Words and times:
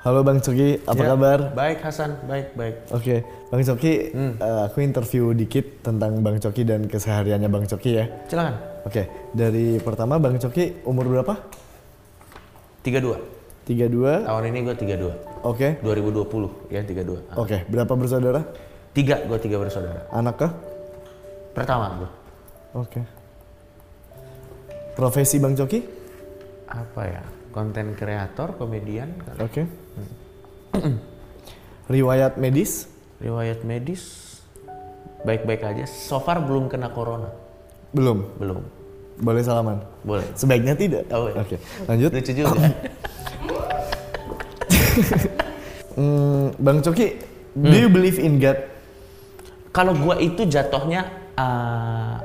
Halo 0.00 0.24
Bang 0.24 0.40
Coki, 0.40 0.80
apa 0.80 0.96
Ya, 0.96 1.08
kabar? 1.12 1.38
Baik 1.52 1.84
Hasan, 1.84 2.16
baik 2.24 2.56
baik. 2.56 2.74
Oke, 2.88 3.20
Bang 3.52 3.60
Coki, 3.60 3.94
Hmm. 4.08 4.32
eh, 4.40 4.60
aku 4.64 4.80
interview 4.80 5.36
dikit 5.36 5.84
tentang 5.84 6.24
Bang 6.24 6.40
Coki 6.40 6.64
dan 6.64 6.88
kesehariannya 6.88 7.52
Bang 7.52 7.68
Coki 7.68 8.00
ya. 8.00 8.08
Silakan. 8.24 8.56
Oke, 8.88 9.04
dari 9.36 9.76
pertama 9.76 10.16
Bang 10.16 10.40
Coki 10.40 10.80
umur 10.88 11.04
berapa? 11.04 11.36
32. 12.80 13.20
32. 13.68 14.24
Tahun 14.24 14.44
ini 14.48 14.58
gue 14.64 14.74
32. 14.74 15.12
Oke. 15.44 15.76
2020 15.84 16.48
ya 16.72 16.80
32. 16.80 17.20
Ah. 17.28 17.44
Oke, 17.44 17.68
berapa 17.68 17.92
bersaudara? 17.92 18.40
Tiga, 18.96 19.20
gue 19.20 19.36
tiga 19.36 19.60
bersaudara. 19.60 20.08
Anak 20.10 20.34
kah? 20.40 20.52
Pertama 21.52 22.00
gue. 22.00 22.10
Oke. 22.72 23.00
Profesi 24.96 25.36
Bang 25.36 25.52
Coki? 25.52 25.84
Apa 26.66 27.02
ya? 27.04 27.20
Konten 27.50 27.98
kreator, 27.98 28.54
komedian. 28.54 29.10
Oke. 29.36 29.66
Riwayat 31.86 32.36
medis? 32.36 32.86
Riwayat 33.18 33.62
medis 33.62 34.30
baik-baik 35.20 35.60
aja. 35.60 35.84
So 35.84 36.16
far 36.16 36.40
belum 36.40 36.66
kena 36.66 36.88
corona. 36.88 37.28
Belum. 37.90 38.24
Belum. 38.36 38.62
Boleh 39.20 39.42
salaman? 39.42 39.84
Boleh. 40.00 40.24
Sebaiknya 40.32 40.72
tidak. 40.72 41.04
Oh, 41.10 41.28
iya. 41.28 41.44
Oke, 41.44 41.56
lanjut. 41.84 42.10
Lucu 42.10 42.32
juga. 42.32 42.56
Hmm, 45.92 46.54
Bang 46.64 46.80
Coki, 46.80 47.20
do 47.52 47.68
Hmm. 47.68 47.76
you 47.76 47.90
believe 47.90 48.16
in 48.16 48.38
God? 48.38 48.56
Kalau 49.70 49.92
gue 49.92 50.16
itu 50.20 50.48
jatuhnya 50.48 51.04
uh, 51.36 52.16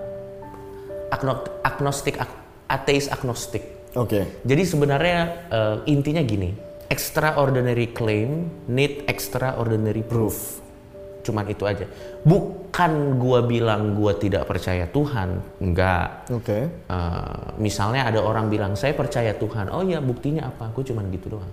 agno- 1.09 1.45
agnostik, 1.61 2.15
ag- 2.15 2.39
ateis 2.65 3.05
agnostik. 3.05 3.61
Oke. 3.93 4.27
Jadi 4.41 4.63
sebenarnya 4.65 5.19
eh, 5.47 5.75
intinya 5.87 6.19
gini, 6.19 6.51
extraordinary 6.89 7.91
claim 7.91 8.49
need 8.69 9.05
extraordinary 9.09 10.05
proof. 10.05 10.61
Cuman 11.25 11.49
itu 11.49 11.65
aja. 11.65 11.89
Bukan 12.21 13.17
gua 13.17 13.41
bilang 13.41 13.97
gua 13.97 14.13
tidak 14.13 14.45
percaya 14.45 14.85
Tuhan, 14.85 15.41
enggak. 15.57 16.29
Oke. 16.29 16.69
Eh, 16.69 17.45
misalnya 17.57 18.05
ada 18.05 18.21
orang 18.21 18.45
bilang 18.53 18.77
saya 18.77 18.93
percaya 18.93 19.33
Tuhan, 19.33 19.73
oh 19.73 19.81
ya 19.81 19.97
buktinya 20.01 20.45
apa? 20.45 20.69
Gue 20.69 20.85
cuman 20.85 21.09
gitu 21.09 21.33
doang. 21.33 21.49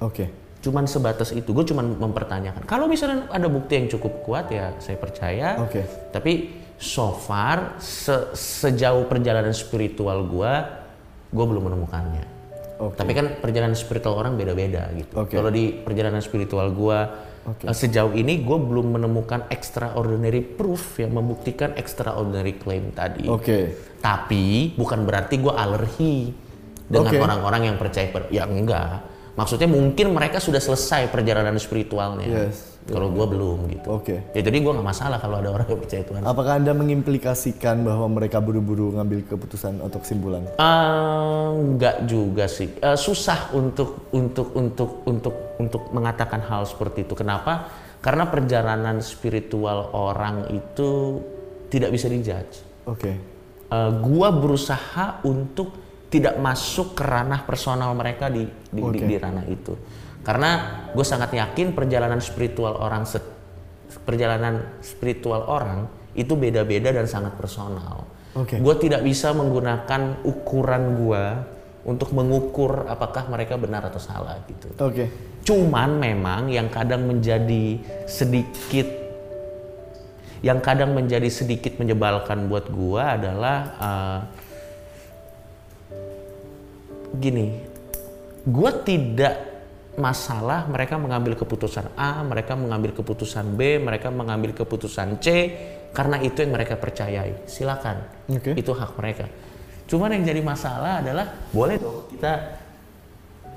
Oke. 0.00 0.32
Cuman 0.60 0.84
sebatas 0.84 1.32
itu, 1.32 1.56
gue 1.56 1.64
cuman 1.72 1.96
mempertanyakan. 1.96 2.68
Kalau 2.68 2.84
misalnya 2.84 3.28
ada 3.32 3.48
bukti 3.48 3.80
yang 3.80 3.88
cukup 3.88 4.24
kuat 4.24 4.52
ya 4.52 4.76
saya 4.76 4.96
percaya. 5.00 5.56
Oke. 5.60 5.84
Tapi 6.12 6.32
so 6.76 7.12
far 7.16 7.76
se- 7.80 8.32
sejauh 8.36 9.04
perjalanan 9.08 9.52
spiritual 9.52 10.24
gua, 10.28 10.80
gue 11.28 11.44
belum 11.44 11.68
menemukannya. 11.68 12.39
Oke. 12.80 12.96
Tapi 12.96 13.12
kan 13.12 13.26
perjalanan 13.44 13.76
spiritual 13.76 14.16
orang 14.16 14.40
beda-beda 14.40 14.88
gitu. 14.96 15.12
Oke. 15.20 15.36
Kalau 15.36 15.52
di 15.52 15.76
perjalanan 15.76 16.24
spiritual 16.24 16.72
gua 16.72 17.28
Oke. 17.44 17.68
eh, 17.68 17.76
sejauh 17.76 18.16
ini 18.16 18.40
gue 18.40 18.58
belum 18.58 19.00
menemukan 19.00 19.48
extraordinary 19.52 20.40
proof 20.40 20.96
yang 21.00 21.12
membuktikan 21.12 21.76
extraordinary 21.76 22.56
claim 22.56 22.92
tadi. 22.96 23.28
Oke. 23.28 23.76
Tapi 24.00 24.76
bukan 24.76 25.04
berarti 25.04 25.36
gue 25.36 25.52
alergi 25.52 26.16
dengan 26.90 27.12
orang-orang 27.28 27.72
yang 27.72 27.76
percaya 27.76 28.08
per 28.08 28.32
ya 28.32 28.48
enggak. 28.48 29.19
Maksudnya 29.40 29.72
mungkin 29.72 30.12
mereka 30.12 30.36
sudah 30.36 30.60
selesai 30.60 31.08
perjalanan 31.08 31.56
spiritualnya. 31.56 32.28
Yes. 32.28 32.76
Kalau 32.84 33.08
gue 33.08 33.24
belum 33.24 33.72
gitu. 33.72 33.88
Oke. 33.88 34.20
Ya 34.36 34.44
jadi 34.44 34.60
gue 34.60 34.68
nggak 34.68 34.84
masalah 34.84 35.16
kalau 35.16 35.40
ada 35.40 35.48
orang 35.48 35.64
yang 35.64 35.80
percaya 35.80 36.04
Tuhan. 36.04 36.20
Apakah 36.28 36.60
Anda 36.60 36.76
mengimplikasikan 36.76 37.80
bahwa 37.80 38.20
mereka 38.20 38.44
buru-buru 38.44 38.92
ngambil 39.00 39.24
keputusan 39.32 39.80
atau 39.80 39.96
kesimpulan? 39.96 40.44
Eh, 40.60 41.48
enggak 41.56 42.04
juga 42.04 42.44
sih. 42.52 42.68
Eh, 42.84 42.98
susah 43.00 43.48
untuk 43.56 44.12
untuk 44.12 44.52
untuk 44.52 44.90
untuk 45.08 45.34
untuk 45.56 45.82
mengatakan 45.96 46.44
hal 46.44 46.68
seperti 46.68 47.08
itu. 47.08 47.16
Kenapa? 47.16 47.72
Karena 48.04 48.28
perjalanan 48.28 49.00
spiritual 49.00 49.88
orang 49.96 50.52
itu 50.52 51.20
tidak 51.72 51.96
bisa 51.96 52.12
dijudge. 52.12 52.60
Oke. 52.84 53.12
Eh, 53.70 53.90
gua 54.04 54.28
berusaha 54.36 55.24
untuk 55.24 55.79
tidak 56.10 56.34
masuk 56.42 56.98
ke 56.98 57.06
ranah 57.06 57.46
personal 57.46 57.94
mereka 57.94 58.26
di 58.26 58.44
di, 58.44 58.82
di- 58.82 59.00
Oke. 59.00 59.06
di 59.06 59.16
ranah 59.16 59.46
itu. 59.46 59.72
Karena 60.20 60.50
gue 60.92 61.06
sangat 61.06 61.32
yakin 61.32 61.72
perjalanan 61.72 62.20
spiritual 62.20 62.76
orang 62.76 63.06
se- 63.06 63.24
perjalanan 64.04 64.82
spiritual 64.84 65.46
orang 65.46 65.86
itu 66.12 66.34
beda-beda 66.34 66.90
dan 66.90 67.06
sangat 67.06 67.38
personal. 67.38 68.04
Oke. 68.34 68.58
Gue 68.58 68.74
tidak 68.76 69.06
bisa 69.06 69.30
menggunakan 69.32 70.26
ukuran 70.26 70.98
gua 70.98 71.46
untuk 71.80 72.12
mengukur 72.12 72.84
apakah 72.86 73.24
mereka 73.32 73.56
benar 73.56 73.88
atau 73.88 73.98
salah 74.02 74.36
gitu. 74.44 74.68
Oke. 74.76 75.08
Cuman 75.46 75.96
memang 75.96 76.52
yang 76.52 76.68
kadang 76.68 77.08
menjadi 77.08 77.80
sedikit 78.04 79.00
yang 80.40 80.60
kadang 80.64 80.96
menjadi 80.96 81.28
sedikit 81.28 81.76
menyebalkan 81.76 82.48
buat 82.48 82.68
gua 82.72 83.16
adalah 83.16 83.56
uh, 83.76 84.18
gini, 87.12 87.58
gua 88.44 88.70
tidak 88.72 89.48
masalah 89.96 90.64
mereka 90.64 90.96
mengambil 90.96 91.34
keputusan 91.34 91.92
A, 91.98 92.22
mereka 92.22 92.54
mengambil 92.54 92.94
keputusan 92.94 93.52
B, 93.52 93.76
mereka 93.76 94.08
mengambil 94.08 94.54
keputusan 94.54 95.18
C 95.18 95.28
karena 95.90 96.22
itu 96.22 96.40
yang 96.40 96.54
mereka 96.54 96.78
percayai. 96.78 97.44
Silakan, 97.44 98.06
Oke. 98.30 98.54
itu 98.54 98.70
hak 98.70 98.94
mereka. 98.96 99.26
Cuman 99.90 100.14
yang 100.14 100.22
jadi 100.22 100.40
masalah 100.40 101.02
adalah 101.02 101.26
boleh 101.50 101.76
dong 101.76 102.06
kita 102.08 102.32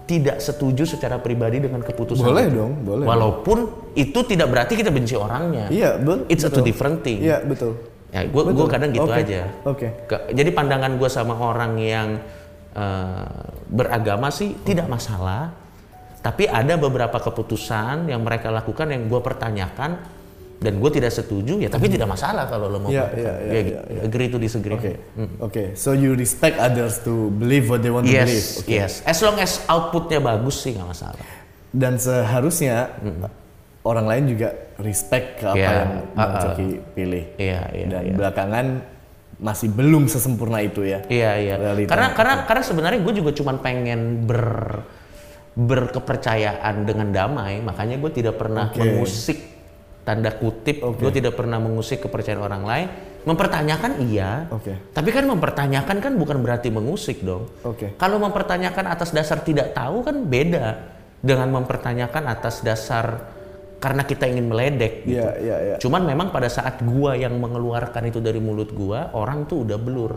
tidak 0.03 0.43
setuju 0.43 0.83
secara 0.83 1.15
pribadi 1.21 1.63
dengan 1.63 1.79
keputusan 1.79 2.27
Boleh 2.27 2.51
itu. 2.51 2.59
dong, 2.59 2.73
boleh. 2.83 3.05
Walaupun 3.07 3.57
itu 3.95 4.19
tidak 4.27 4.51
berarti 4.51 4.73
kita 4.75 4.91
benci 4.91 5.15
orangnya. 5.15 5.71
Iya, 5.71 5.95
betul. 5.95 6.27
It's 6.27 6.43
a 6.43 6.51
two 6.51 6.65
different 6.65 7.05
thing. 7.07 7.23
Iya, 7.23 7.39
betul. 7.39 7.79
Ya, 8.11 8.29
gue 8.29 8.41
Betul. 8.45 8.67
kadang 8.69 8.89
gitu 8.93 9.09
Oke. 9.09 9.21
aja. 9.25 9.41
Oke. 9.65 9.87
Ke- 10.05 10.29
Jadi 10.37 10.53
pandangan 10.53 11.01
gue 11.01 11.09
sama 11.09 11.33
orang 11.33 11.81
yang 11.81 12.21
eh, 12.73 13.47
beragama 13.69 14.29
sih 14.33 14.57
tidak 14.65 14.89
masalah. 14.89 15.53
Tapi 16.23 16.47
ada 16.47 16.79
beberapa 16.79 17.19
keputusan 17.19 18.07
yang 18.07 18.23
mereka 18.23 18.47
lakukan 18.47 18.87
yang 18.87 19.11
gue 19.11 19.19
pertanyakan 19.19 19.99
dan 20.63 20.79
gue 20.79 20.91
tidak 20.95 21.11
setuju 21.11 21.59
ya. 21.59 21.67
Tapi 21.67 21.91
tidak 21.91 22.07
masalah 22.07 22.47
kalau 22.47 22.71
lo 22.71 22.79
mau. 22.79 22.87
Iya, 22.87 23.11
pertanyakan. 23.11 23.43
iya, 23.43 23.51
iya, 23.51 23.51
Ya, 23.51 23.61
iya, 23.67 23.81
iya. 23.91 24.01
Agree 24.07 24.31
to 24.31 24.39
disagree. 24.39 24.79
Oke. 24.79 24.93
Oke. 25.43 25.63
So 25.75 25.91
you 25.91 26.15
respect 26.15 26.55
others 26.55 27.03
to 27.03 27.27
believe 27.35 27.67
what 27.67 27.83
they 27.83 27.91
want 27.91 28.07
to 28.07 28.15
believe. 28.15 28.39
Yes, 28.39 28.63
Oke. 28.63 28.71
yes. 28.71 28.91
As 29.03 29.19
long 29.19 29.35
as 29.43 29.59
outputnya 29.67 30.23
bagus 30.23 30.63
sih 30.63 30.71
nggak 30.71 30.87
masalah. 30.87 31.27
Dan 31.75 31.99
seharusnya 31.99 32.95
orang 33.83 34.05
lain 34.07 34.23
juga 34.31 34.55
respect 34.79 35.43
ke 35.43 35.45
apa 35.51 35.59
Iya, 35.59 35.67
yang 35.75 35.91
Bang 36.15 36.31
uh-uh. 36.31 36.41
Coki 36.47 36.67
pilih. 36.95 37.23
Iya, 37.35 37.61
iya. 37.75 37.85
Dan 37.91 38.01
iya. 38.07 38.15
belakangan 38.15 38.65
masih 39.43 39.67
belum 39.67 40.07
sesempurna 40.07 40.63
itu 40.63 40.87
ya. 40.87 41.03
Iya 41.11 41.31
iya. 41.35 41.55
Realita. 41.59 41.91
Karena 41.91 42.07
karena 42.15 42.33
karena 42.47 42.63
sebenarnya 42.63 42.99
gue 43.03 43.13
juga 43.19 43.31
cuma 43.35 43.59
pengen 43.59 44.23
ber 44.23 44.79
berkepercayaan 45.53 46.87
dengan 46.87 47.13
damai, 47.13 47.61
makanya 47.61 48.01
gue 48.01 48.09
tidak 48.09 48.41
pernah 48.41 48.73
Oke. 48.73 48.81
mengusik 48.81 49.37
tanda 50.01 50.33
kutip, 50.33 50.81
Oke. 50.81 50.97
gue 50.97 51.11
tidak 51.21 51.37
pernah 51.37 51.61
mengusik 51.61 52.01
kepercayaan 52.01 52.41
orang 52.41 52.63
lain. 52.65 52.87
Mempertanyakan 53.23 54.03
iya, 54.03 54.51
Oke. 54.51 54.91
tapi 54.91 55.15
kan 55.15 55.23
mempertanyakan 55.23 56.03
kan 56.03 56.13
bukan 56.19 56.43
berarti 56.43 56.67
mengusik 56.73 57.23
dong. 57.23 57.47
Oke. 57.63 57.95
Kalau 57.95 58.19
mempertanyakan 58.19 58.89
atas 58.89 59.15
dasar 59.15 59.39
tidak 59.45 59.71
tahu 59.71 60.03
kan 60.03 60.27
beda 60.27 60.91
dengan 61.23 61.47
mempertanyakan 61.55 62.23
atas 62.27 62.59
dasar 62.67 63.31
karena 63.83 64.07
kita 64.07 64.23
ingin 64.31 64.47
meledek. 64.47 65.03
gitu. 65.03 65.19
Iya, 65.19 65.31
iya, 65.43 65.55
iya. 65.59 65.75
Cuman 65.75 66.07
memang 66.07 66.31
pada 66.31 66.47
saat 66.47 66.79
gua 66.79 67.19
yang 67.19 67.35
mengeluarkan 67.35 68.07
itu 68.07 68.23
dari 68.23 68.39
mulut 68.39 68.71
gua, 68.71 69.11
orang 69.11 69.43
tuh 69.43 69.67
udah 69.67 69.75
blur. 69.75 70.15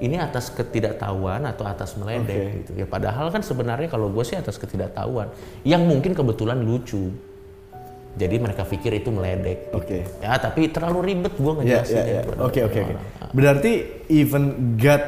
Ini 0.00 0.18
atas 0.18 0.48
ketidaktahuan 0.50 1.44
atau 1.44 1.62
atas 1.62 1.94
meledek 1.94 2.34
Oke. 2.34 2.56
gitu. 2.64 2.70
Ya 2.74 2.86
padahal 2.88 3.28
kan 3.30 3.44
sebenarnya 3.44 3.86
kalau 3.86 4.10
gue 4.10 4.24
sih 4.26 4.34
atas 4.34 4.58
ketidaktahuan 4.58 5.30
yang 5.62 5.86
mungkin 5.86 6.10
kebetulan 6.10 6.58
lucu. 6.58 7.12
Jadi 8.12 8.36
mereka 8.36 8.66
pikir 8.66 8.98
itu 8.98 9.14
meledek. 9.14 9.70
gitu. 9.70 9.78
Oke. 9.78 9.98
Ya 10.18 10.34
tapi 10.36 10.66
terlalu 10.68 10.98
ribet 11.06 11.38
gua 11.38 11.62
Iya, 11.62 11.86
ngejelasin. 11.86 11.94
iya, 11.94 12.04
iya. 12.18 12.22
Oke, 12.42 12.60
oke, 12.66 12.78
oke. 12.82 12.94
Berarti 13.30 13.72
even 14.10 14.74
God 14.74 15.02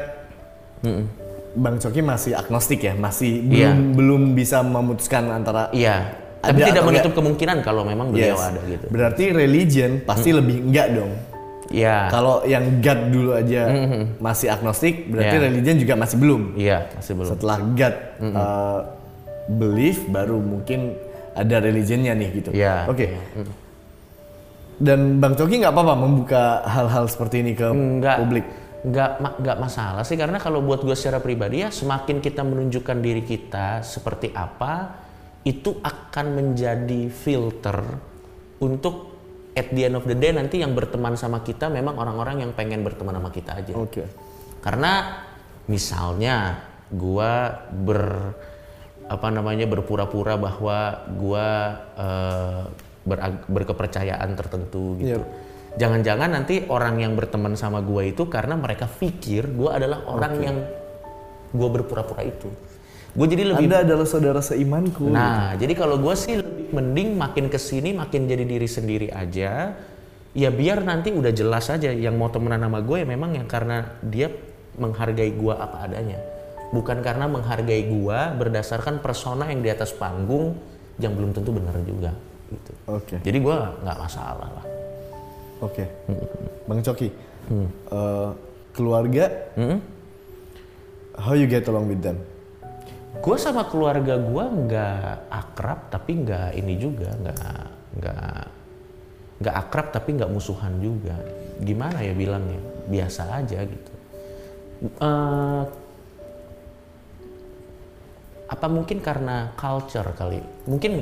Bang 1.54 1.78
Coki 1.78 2.02
masih 2.02 2.34
agnostik 2.34 2.82
ya, 2.82 2.94
masih 2.94 3.42
Iya. 3.46 3.74
belum 3.74 3.94
belum 3.94 4.22
bisa 4.34 4.62
memutuskan 4.62 5.26
antara 5.26 5.70
Iya. 5.70 6.22
Tapi 6.44 6.60
Ada 6.60 6.68
tidak 6.68 6.82
menutup 6.84 7.12
kemungkinan 7.12 7.56
kalau 7.60 7.82
memang 7.82 8.12
beliau 8.12 8.36
Yes. 8.36 8.44
ada 8.44 8.60
gitu. 8.64 8.86
Berarti 8.88 9.24
religion 9.30 9.90
pasti 10.00 10.30
lebih 10.30 10.56
enggak 10.64 10.88
dong. 10.92 11.12
Iya. 11.72 12.06
Kalau 12.08 12.44
yang 12.44 12.78
God 12.78 13.00
dulu 13.08 13.30
aja 13.32 13.62
masih 14.18 14.48
agnostik, 14.48 15.08
berarti 15.08 15.36
Iya. 15.36 15.44
religion 15.48 15.76
juga 15.80 15.94
masih 15.96 16.16
belum. 16.20 16.42
Iya, 16.54 16.78
masih 16.92 17.12
belum. 17.16 17.30
Setelah 17.34 17.56
God 17.72 17.94
uh, 18.20 18.78
belief, 19.46 20.04
baru 20.06 20.38
mungkin 20.38 20.94
ada 21.32 21.56
religionnya 21.58 22.12
nih 22.14 22.28
gitu. 22.36 22.50
Iya. 22.52 22.86
Oke. 22.86 23.16
Dan 24.74 25.22
Bang 25.22 25.34
Coki 25.34 25.62
nggak 25.62 25.70
apa-apa 25.70 25.94
membuka 25.94 26.42
hal-hal 26.66 27.06
seperti 27.06 27.40
ini 27.40 27.52
ke 27.54 27.66
Enggak. 27.66 28.18
publik. 28.18 28.46
Enggak, 28.84 29.10
ma- 29.16 29.36
enggak 29.40 29.58
masalah 29.58 30.04
sih 30.04 30.12
karena 30.12 30.36
kalau 30.36 30.60
buat 30.60 30.84
gue 30.84 30.92
secara 30.92 31.16
pribadi 31.16 31.64
ya 31.64 31.72
semakin 31.72 32.20
kita 32.20 32.44
menunjukkan 32.44 32.96
diri 33.00 33.24
kita 33.24 33.80
seperti 33.80 34.28
apa 34.28 35.00
itu 35.44 35.76
akan 35.84 36.26
menjadi 36.40 37.12
filter 37.12 37.78
untuk 38.64 39.14
at 39.54 39.70
the 39.70 39.86
end 39.86 39.94
of 39.94 40.04
the 40.08 40.16
day 40.16 40.32
nanti 40.32 40.64
yang 40.64 40.72
berteman 40.72 41.14
sama 41.14 41.44
kita 41.44 41.70
memang 41.70 41.94
orang-orang 41.94 42.42
yang 42.42 42.50
pengen 42.56 42.82
berteman 42.82 43.14
sama 43.14 43.30
kita 43.30 43.60
aja. 43.60 43.72
Oke. 43.76 44.08
Karena 44.64 45.22
misalnya 45.68 46.64
gua 46.90 47.62
ber 47.70 48.34
apa 49.04 49.28
namanya 49.28 49.68
berpura-pura 49.68 50.40
bahwa 50.40 51.04
gua 51.12 51.46
eh, 51.92 52.62
berag- 53.04 53.46
berkepercayaan 53.46 54.30
tertentu 54.34 54.96
gitu. 54.98 55.20
Yep. 55.20 55.24
Jangan-jangan 55.74 56.30
nanti 56.30 56.64
orang 56.70 57.02
yang 57.04 57.12
berteman 57.12 57.58
sama 57.58 57.84
gua 57.84 58.06
itu 58.06 58.24
karena 58.32 58.56
mereka 58.56 58.88
pikir 58.88 59.52
gua 59.52 59.76
adalah 59.76 60.08
orang 60.08 60.34
yang 60.40 60.56
gua 61.52 61.68
berpura-pura 61.68 62.24
itu. 62.24 62.48
Gue 63.14 63.26
jadi 63.30 63.46
lebih 63.46 63.70
Anda 63.70 63.86
adalah 63.86 64.06
saudara 64.10 64.42
seimanku. 64.42 65.06
Nah, 65.06 65.54
jadi 65.54 65.70
kalau 65.78 66.02
gue 66.02 66.14
sih 66.18 66.34
lebih 66.42 66.74
mending 66.74 67.14
makin 67.14 67.46
ke 67.46 67.62
sini 67.62 67.94
makin 67.94 68.26
jadi 68.26 68.42
diri 68.42 68.66
sendiri 68.66 69.08
aja. 69.14 69.78
Ya 70.34 70.50
biar 70.50 70.82
nanti 70.82 71.14
udah 71.14 71.30
jelas 71.30 71.70
aja 71.70 71.94
yang 71.94 72.18
mau 72.18 72.26
temenan 72.26 72.58
sama 72.66 72.82
gue 72.82 73.02
ya 73.02 73.06
memang 73.06 73.38
yang 73.38 73.46
karena 73.46 73.94
dia 74.02 74.34
menghargai 74.74 75.30
gue 75.30 75.54
apa 75.54 75.86
adanya. 75.86 76.18
Bukan 76.74 77.06
karena 77.06 77.30
menghargai 77.30 77.86
gue 77.86 78.18
berdasarkan 78.34 78.98
persona 78.98 79.46
yang 79.46 79.62
di 79.62 79.70
atas 79.70 79.94
panggung 79.94 80.58
yang 80.98 81.14
belum 81.14 81.30
tentu 81.30 81.54
benar 81.54 81.78
juga. 81.86 82.10
Gitu. 82.50 82.72
Oke. 82.90 83.16
Jadi 83.22 83.38
gue 83.38 83.56
nggak 83.86 83.98
masalah 84.02 84.48
lah. 84.58 84.66
Oke. 85.62 85.86
Bang 86.66 86.82
Coki. 86.82 87.14
eh, 87.94 88.30
keluarga 88.74 89.30
Mm-mm. 89.54 89.78
how 91.20 91.38
you 91.38 91.46
get 91.46 91.62
along 91.70 91.86
with 91.86 92.02
them? 92.02 92.18
Gue 93.22 93.36
sama 93.38 93.66
keluarga 93.70 94.18
gue 94.18 94.44
nggak 94.44 95.30
akrab 95.30 95.90
tapi 95.92 96.24
nggak 96.24 96.58
ini 96.58 96.74
juga 96.78 97.14
nggak 97.14 97.54
nggak 98.00 98.42
nggak 99.44 99.54
akrab 99.54 99.86
tapi 99.92 100.18
nggak 100.18 100.30
musuhan 100.32 100.78
juga. 100.82 101.14
Gimana 101.62 102.02
ya 102.02 102.14
bilangnya? 102.16 102.60
Biasa 102.90 103.30
aja 103.42 103.58
gitu. 103.62 103.92
Eh, 104.84 105.62
apa 108.50 108.66
mungkin 108.68 108.98
karena 109.00 109.54
culture 109.56 110.10
kali? 110.14 110.40
Mungkin 110.68 110.92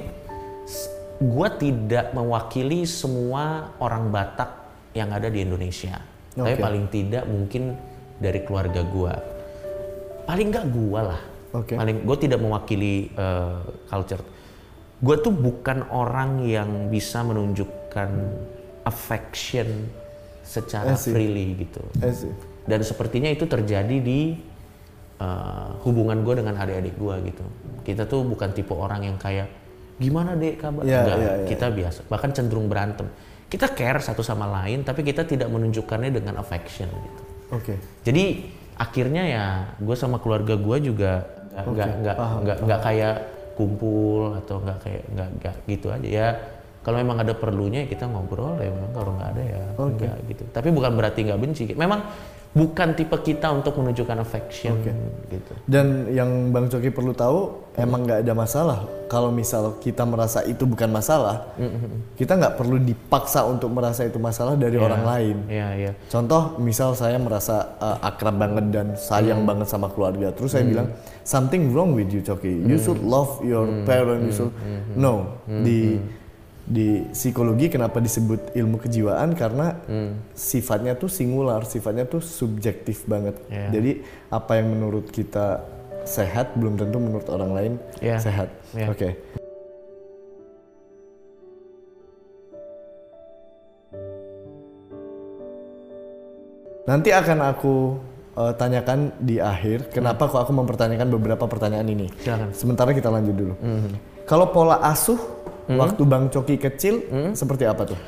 gue 1.23 1.49
tidak 1.59 2.11
mewakili 2.15 2.87
semua 2.87 3.75
orang 3.79 4.11
Batak 4.11 4.51
yang 4.93 5.11
ada 5.11 5.31
di 5.31 5.43
Indonesia. 5.43 5.99
Tapi 6.33 6.57
Oke. 6.57 6.63
paling 6.63 6.87
tidak 6.89 7.25
mungkin 7.29 7.77
dari 8.17 8.41
keluarga 8.47 8.83
gue. 8.87 9.15
Paling 10.25 10.49
nggak 10.49 10.67
gue 10.71 11.01
lah. 11.03 11.23
Oke. 11.53 11.77
Paling 11.77 12.09
gue 12.09 12.17
tidak 12.17 12.41
mewakili 12.41 13.13
eh, 13.13 13.61
culture. 13.89 14.25
Gue 15.03 15.17
tuh 15.19 15.35
bukan 15.35 15.89
orang 15.91 16.47
yang 16.47 16.89
bisa 16.89 17.27
menunjukkan 17.27 18.11
affection 18.87 19.91
secara 20.43 20.95
freely 20.95 21.59
gitu. 21.59 21.83
Dan 22.63 22.81
sepertinya 22.87 23.27
itu 23.27 23.47
terjadi 23.51 23.99
di 23.99 24.39
uh, 25.19 25.75
hubungan 25.83 26.23
gue 26.23 26.39
dengan 26.39 26.55
adik-adik 26.59 26.95
gue 26.95 27.15
gitu. 27.31 27.45
Kita 27.83 28.07
tuh 28.07 28.23
bukan 28.23 28.55
tipe 28.55 28.71
orang 28.75 29.03
yang 29.07 29.19
kayak 29.19 29.51
gimana 29.99 30.39
dek 30.39 30.63
kabar? 30.63 30.83
Iya, 30.87 31.01
Enggak, 31.03 31.19
iya, 31.19 31.33
iya. 31.35 31.47
kita 31.51 31.67
biasa. 31.71 32.01
Bahkan 32.07 32.31
cenderung 32.35 32.67
berantem. 32.71 33.07
Kita 33.51 33.69
care 33.75 34.01
satu 34.01 34.25
sama 34.25 34.49
lain, 34.49 34.87
tapi 34.87 35.05
kita 35.05 35.27
tidak 35.29 35.51
menunjukkannya 35.51 36.11
dengan 36.15 36.41
affection 36.41 36.89
gitu. 36.89 37.23
Oke. 37.53 37.75
Jadi 38.07 38.49
akhirnya 38.79 39.23
ya 39.29 39.45
gue 39.77 39.97
sama 39.99 40.17
keluarga 40.23 40.57
gue 40.57 40.77
juga 40.81 41.42
nggak 41.53 41.67
nggak 41.77 41.97
nggak 42.01 42.17
nggak 42.17 42.59
nggak 42.65 42.81
kayak 42.81 43.15
kumpul 43.53 44.33
atau 44.41 44.57
nggak 44.65 44.79
kayak 44.81 45.05
nggak 45.13 45.29
nggak 45.39 45.55
gitu 45.69 45.87
aja 45.93 46.09
ya. 46.09 46.29
Kalau 46.83 46.99
memang 46.99 47.23
ada 47.23 47.31
perlunya 47.37 47.87
ya 47.87 47.89
kita 47.95 48.11
ngobrol 48.11 48.59
ya 48.59 48.73
memang 48.75 48.91
kalau 48.91 49.13
nggak 49.15 49.29
ada 49.37 49.43
ya 49.45 49.63
enggak 49.79 50.17
gitu. 50.27 50.43
Tapi 50.51 50.69
bukan 50.75 50.93
berarti 50.99 51.21
nggak 51.29 51.41
benci. 51.41 51.63
Memang 51.79 52.01
bukan 52.53 52.93
tipe 52.93 53.17
kita 53.25 53.49
untuk 53.49 53.81
menunjukkan 53.81 54.19
affection 54.21 54.77
gitu. 55.33 55.53
Dan 55.65 56.13
yang 56.13 56.53
Bang 56.53 56.69
Coki 56.69 56.93
perlu 56.93 57.17
tahu, 57.17 57.73
emang 57.81 58.05
nggak 58.05 58.21
ada 58.21 58.35
masalah. 58.37 58.79
Kalau 59.09 59.33
misal 59.33 59.81
kita 59.81 60.05
merasa 60.05 60.45
itu 60.45 60.69
bukan 60.69 60.93
masalah, 60.93 61.53
kita 62.17 62.37
nggak 62.37 62.61
perlu 62.61 62.77
dipaksa 62.77 63.49
untuk 63.49 63.73
merasa 63.73 64.05
itu 64.05 64.21
masalah 64.21 64.57
dari 64.57 64.77
orang 64.77 65.05
lain. 65.05 65.37
Iya 65.49 65.69
iya. 65.77 65.93
Contoh, 66.13 66.61
misal 66.61 66.93
saya 66.93 67.17
merasa 67.17 67.77
uh, 67.81 68.01
akrab 68.05 68.37
banget 68.37 68.69
dan 68.69 68.87
sayang 69.01 69.49
banget 69.49 69.69
sama 69.73 69.89
keluarga, 69.89 70.33
terus 70.33 70.53
saya 70.53 70.69
bilang 70.69 70.93
something 71.25 71.73
wrong 71.73 71.97
with 71.97 72.13
you, 72.13 72.21
Coki. 72.21 72.69
You 72.69 72.77
should 72.77 73.01
love 73.01 73.41
your 73.41 73.65
parent. 73.89 74.29
You 74.29 74.33
should 74.33 74.53
no 74.93 75.41
di 75.49 75.97
di 76.73 77.05
psikologi 77.13 77.69
kenapa 77.69 78.01
disebut 78.01 78.57
ilmu 78.57 78.81
kejiwaan 78.81 79.37
karena 79.37 79.77
sifatnya 80.33 80.97
tuh 80.97 81.13
singular, 81.13 81.69
sifatnya 81.69 82.09
tuh 82.09 82.25
subjektif 82.25 83.05
banget. 83.05 83.37
Iya. 83.53 83.69
Jadi 83.77 83.91
apa 84.33 84.57
yang 84.57 84.73
menurut 84.73 85.13
kita 85.13 85.61
sehat 86.09 86.57
belum 86.57 86.81
tentu 86.81 86.97
menurut 86.99 87.29
orang 87.29 87.53
lain 87.53 87.73
Iya. 88.01 88.17
sehat. 88.19 88.49
Iya. 88.73 88.89
Oke. 88.89 89.09
Nanti 96.83 97.15
akan 97.15 97.39
aku 97.47 97.75
uh, 98.35 98.53
tanyakan 98.59 99.15
di 99.23 99.39
akhir 99.39 99.95
kenapa 99.95 100.27
kok 100.27 100.43
aku 100.43 100.51
mempertanyakan 100.51 101.15
beberapa 101.15 101.47
pertanyaan 101.47 101.87
ini. 101.87 102.11
Silakan. 102.19 102.51
Sementara 102.51 102.91
kita 102.91 103.07
lanjut 103.07 103.35
dulu. 103.37 103.55
Kalau 104.27 104.51
pola 104.51 104.83
asuh 104.83 105.19
waktu 105.79 106.03
Bang 106.05 106.29
Coki 106.33 106.57
kecil 106.59 106.95
seperti 107.37 107.65
apa 107.69 107.95
tuh? 107.95 107.99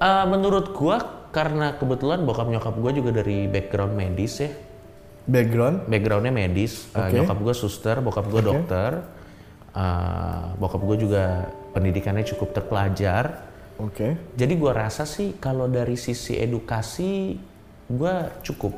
Eh, 0.00 0.26
menurut 0.28 0.74
gua 0.74 1.28
karena 1.30 1.74
kebetulan 1.74 2.22
bokap 2.22 2.46
nyokap 2.46 2.74
gua 2.78 2.90
juga 2.94 3.10
dari 3.10 3.46
background 3.46 3.94
medis 3.94 4.42
ya. 4.42 4.50
Background? 5.24 5.88
backgroundnya 5.88 6.28
medis 6.28 6.92
Uh, 6.92 7.08
Oke. 7.08 7.16
nyokap 7.16 7.38
gue 7.40 7.54
suster 7.56 7.96
bokap 8.04 8.28
gue 8.28 8.42
dokter 8.44 8.92
Uh, 9.74 10.54
bokap 10.62 10.86
gue 10.86 11.08
juga 11.08 11.50
pendidikannya 11.74 12.22
cukup 12.22 12.54
terpelajar 12.54 13.42
Oke. 13.82 14.14
jadi 14.38 14.54
gue 14.54 14.70
rasa 14.70 15.02
sih 15.02 15.34
kalau 15.42 15.66
dari 15.66 15.98
sisi 15.98 16.38
edukasi 16.38 17.34
gue 17.90 18.14
cukup 18.46 18.70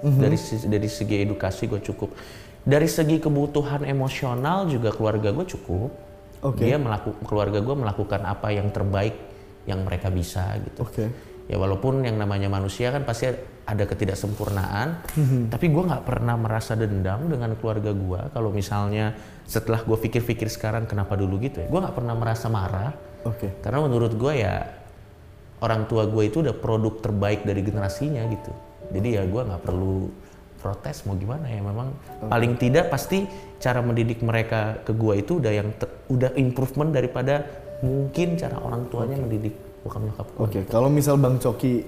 dari 0.00 0.40
sisi 0.40 0.64
dari 0.64 0.88
segi 0.88 1.28
edukasi 1.28 1.68
gue 1.68 1.76
cukup 1.84 2.16
dari 2.64 2.88
segi 2.88 3.20
kebutuhan 3.20 3.84
emosional 3.84 4.64
juga 4.64 4.96
keluarga 4.96 5.28
gue 5.28 5.44
cukup 5.44 5.92
Oke. 6.44 6.68
dia 6.68 6.76
melaku 6.76 7.16
keluarga 7.24 7.58
gue 7.64 7.76
melakukan 7.76 8.20
apa 8.28 8.52
yang 8.52 8.68
terbaik 8.68 9.16
yang 9.64 9.80
mereka 9.80 10.12
bisa 10.12 10.60
gitu 10.60 10.84
Oke. 10.84 11.04
ya 11.48 11.56
walaupun 11.56 12.04
yang 12.04 12.20
namanya 12.20 12.52
manusia 12.52 12.92
kan 12.92 13.02
pasti 13.08 13.32
ada 13.64 13.84
ketidaksempurnaan 13.88 15.08
tapi 15.52 15.72
gue 15.72 15.82
nggak 15.88 16.04
pernah 16.04 16.36
merasa 16.36 16.76
dendam 16.76 17.24
dengan 17.32 17.56
keluarga 17.56 17.96
gue 17.96 18.20
kalau 18.36 18.52
misalnya 18.52 19.16
setelah 19.48 19.80
gue 19.80 19.96
pikir-pikir 19.96 20.52
sekarang 20.52 20.84
kenapa 20.84 21.16
dulu 21.16 21.40
gitu 21.40 21.64
ya 21.64 21.68
gue 21.72 21.80
nggak 21.80 21.96
pernah 21.96 22.12
merasa 22.12 22.52
marah 22.52 22.92
Oke. 23.24 23.64
karena 23.64 23.80
menurut 23.88 24.12
gue 24.12 24.32
ya 24.36 24.68
orang 25.64 25.88
tua 25.88 26.04
gue 26.04 26.28
itu 26.28 26.44
udah 26.44 26.52
produk 26.52 27.00
terbaik 27.00 27.48
dari 27.48 27.64
generasinya 27.64 28.20
gitu 28.28 28.52
jadi 28.92 29.08
ya 29.08 29.22
gue 29.24 29.42
nggak 29.48 29.62
perlu 29.64 30.12
protes 30.64 31.04
mau 31.04 31.12
gimana 31.12 31.44
ya? 31.44 31.60
Memang 31.60 31.92
paling 32.32 32.56
tidak 32.56 32.88
pasti 32.88 33.28
cara 33.60 33.84
mendidik 33.84 34.24
mereka 34.24 34.80
ke 34.80 34.96
gue 34.96 35.20
itu 35.20 35.36
udah 35.36 35.52
yang 35.52 35.68
te- 35.76 36.08
udah 36.08 36.32
improvement 36.40 36.88
daripada 36.88 37.44
mungkin 37.84 38.40
cara 38.40 38.56
orang 38.56 38.88
tuanya 38.88 39.20
mendidik 39.20 39.52
bokap 39.84 40.00
nyokap 40.00 40.26
Oke, 40.40 40.60
kalau 40.72 40.88
misal 40.88 41.20
Bang 41.20 41.36
Coki 41.36 41.84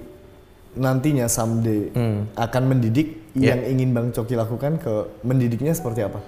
nantinya 0.77 1.25
someday 1.25 1.89
akan 2.37 2.63
mendidik 2.69 3.33
yang 3.33 3.65
ingin 3.65 3.97
Bang 3.97 4.13
Coki 4.13 4.37
lakukan 4.37 4.77
ke 4.77 4.93
mendidiknya 5.25 5.73
seperti 5.73 6.05
apa? 6.05 6.21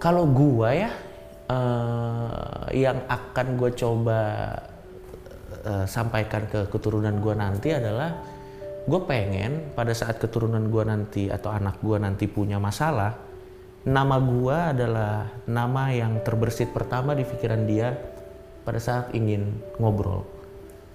Kalau 0.00 0.24
gua 0.24 0.72
ya, 0.72 0.90
eh, 1.44 2.64
yang 2.80 3.04
akan 3.04 3.46
gue 3.60 3.70
coba 3.76 4.20
eh, 5.60 5.84
sampaikan 5.84 6.48
ke 6.48 6.72
keturunan 6.72 7.20
gua 7.20 7.36
nanti 7.36 7.68
adalah 7.76 8.16
gue 8.88 9.00
pengen 9.04 9.72
pada 9.76 9.92
saat 9.92 10.16
keturunan 10.16 10.64
gua 10.72 10.88
nanti 10.88 11.28
atau 11.28 11.52
anak 11.52 11.80
gua 11.84 12.00
nanti 12.00 12.24
punya 12.24 12.56
masalah, 12.56 13.16
nama 13.84 14.16
gua 14.20 14.72
adalah 14.72 15.28
nama 15.44 15.92
yang 15.92 16.20
terbersit 16.24 16.72
pertama 16.72 17.12
di 17.12 17.24
pikiran 17.24 17.62
dia 17.68 17.96
pada 18.64 18.80
saat 18.80 19.12
ingin 19.12 19.52
ngobrol. 19.76 20.24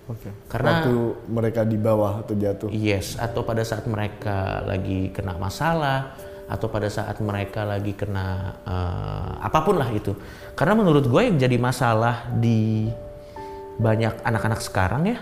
Oke. 0.05 0.29
Karena- 0.49 0.85
waktu 0.85 0.95
mereka 1.29 1.61
di 1.65 1.77
bawah 1.81 2.21
atau 2.21 2.37
jatuh. 2.37 2.69
Yes, 2.69 3.17
atau 3.17 3.41
pada 3.41 3.65
saat 3.65 3.89
mereka 3.89 4.61
lagi 4.61 5.09
kena 5.09 5.33
masalah, 5.37 6.13
atau 6.45 6.69
pada 6.69 6.89
saat 6.93 7.17
mereka 7.25 7.65
lagi 7.65 7.97
kena 7.97 8.53
eh, 8.65 9.31
apa 9.41 9.59
pun 9.65 9.81
lah 9.81 9.89
itu. 9.89 10.13
Karena 10.53 10.77
menurut 10.77 11.09
gue 11.09 11.21
yang 11.25 11.37
jadi 11.41 11.57
masalah 11.57 12.29
di 12.37 12.89
banyak 13.75 14.23
anak-anak 14.23 14.61
sekarang 14.61 15.03
ya, 15.09 15.17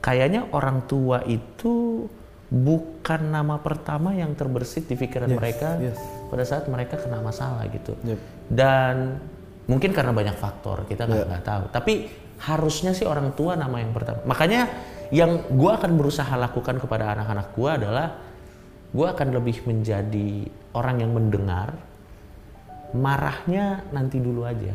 kayaknya 0.00 0.48
orang 0.52 0.84
tua 0.86 1.22
itu 1.26 2.06
bukan 2.46 3.20
nama 3.34 3.58
pertama 3.58 4.14
yang 4.14 4.38
terbersit 4.38 4.86
di 4.86 4.94
pikiran 4.94 5.26
Yes, 5.34 5.38
mereka 5.38 5.68
yes. 5.82 5.98
pada 6.30 6.44
saat 6.46 6.64
mereka 6.70 6.94
kena 6.98 7.18
masalah 7.18 7.66
gitu. 7.70 7.98
Yep. 8.06 8.20
Dan 8.46 9.18
Mungkin 9.66 9.90
karena 9.90 10.14
banyak 10.14 10.38
faktor 10.38 10.86
kita 10.86 11.10
nggak 11.10 11.26
nggak 11.26 11.44
tahu. 11.44 11.64
Tapi 11.74 11.92
harusnya 12.46 12.94
sih 12.94 13.06
orang 13.06 13.34
tua 13.34 13.58
nama 13.58 13.82
yang 13.82 13.90
pertama. 13.90 14.22
Makanya 14.22 14.70
yang 15.10 15.42
gue 15.50 15.70
akan 15.70 15.98
berusaha 15.98 16.30
lakukan 16.38 16.78
kepada 16.78 17.14
anak-anak 17.18 17.54
gue 17.54 17.70
adalah 17.70 18.06
gue 18.94 19.06
akan 19.06 19.28
lebih 19.34 19.66
menjadi 19.66 20.46
orang 20.70 21.02
yang 21.02 21.10
mendengar. 21.10 21.74
Marahnya 22.94 23.82
nanti 23.90 24.22
dulu 24.22 24.46
aja. 24.46 24.70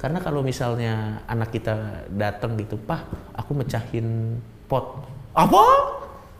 Karena 0.00 0.18
kalau 0.18 0.40
misalnya 0.40 1.22
anak 1.28 1.52
kita 1.52 2.08
datang 2.10 2.56
gitu, 2.58 2.74
pah, 2.80 3.06
aku 3.36 3.54
mecahin 3.54 4.40
pot. 4.72 5.04
Apa? 5.36 5.64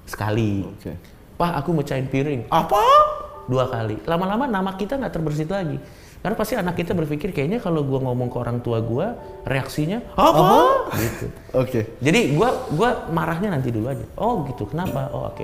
Sekali. 0.08 0.64
Oke. 0.64 0.96
Pak, 1.36 1.52
aku 1.60 1.70
mecahin 1.76 2.08
piring. 2.08 2.48
Apa? 2.48 2.80
Dua 3.44 3.68
kali. 3.68 4.00
Lama-lama 4.08 4.48
nama 4.48 4.72
kita 4.72 4.96
nggak 4.96 5.12
terbersit 5.12 5.52
lagi. 5.52 5.76
Karena 6.22 6.38
pasti 6.38 6.54
anak 6.54 6.78
kita 6.78 6.94
berpikir 6.94 7.34
kayaknya 7.34 7.58
kalau 7.58 7.82
gua 7.82 7.98
ngomong 7.98 8.30
ke 8.30 8.38
orang 8.38 8.62
tua 8.62 8.78
gua, 8.78 9.18
reaksinya 9.42 10.14
apa? 10.14 10.86
Gitu. 10.94 11.26
Oke. 11.62 11.80
Jadi 11.98 12.38
gua 12.38 12.70
gua 12.72 13.10
marahnya 13.10 13.50
nanti 13.52 13.74
dulu 13.74 13.90
aja. 13.90 14.06
Oh 14.16 14.46
gitu. 14.46 14.70
Kenapa? 14.70 15.10
Oh 15.10 15.34
oke. 15.34 15.42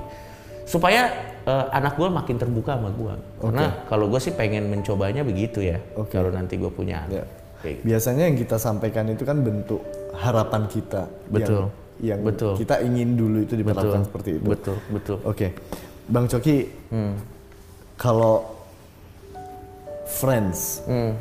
Supaya 0.63 1.11
eh, 1.43 1.65
anak 1.75 1.99
gua 1.99 2.07
makin 2.07 2.39
terbuka 2.39 2.79
sama 2.79 2.95
gua. 2.95 3.19
Karena 3.43 3.83
kalau 3.91 4.07
gua 4.07 4.23
sih 4.23 4.31
pengen 4.31 4.71
mencobanya 4.71 5.27
begitu 5.27 5.59
ya. 5.59 5.83
Oke. 5.99 6.15
Kalau 6.15 6.31
nanti 6.31 6.55
gua 6.55 6.71
punya 6.71 7.03
Ya. 7.11 7.27
anak. 7.27 7.27
Kayak 7.59 7.73
gitu. 7.75 7.83
Biasanya 7.91 8.23
yang 8.31 8.37
kita 8.39 8.55
sampaikan 8.55 9.05
itu 9.11 9.23
kan 9.27 9.37
bentuk 9.43 9.83
harapan 10.15 10.63
kita. 10.71 11.11
Betul. 11.27 11.67
Yang, 11.67 11.88
yang 11.99 12.23
Betul. 12.23 12.55
kita 12.55 12.79
ingin 12.79 13.13
dulu 13.13 13.43
itu 13.43 13.53
diperlakukan 13.53 14.07
seperti 14.07 14.39
itu. 14.39 14.45
Betul, 14.47 14.77
betul. 14.89 15.17
Oke, 15.23 15.51
Bang 16.05 16.25
Coki, 16.25 16.67
Hmm. 16.89 17.19
kalau 17.95 18.55
friends, 20.09 20.81
Hmm. 20.83 21.13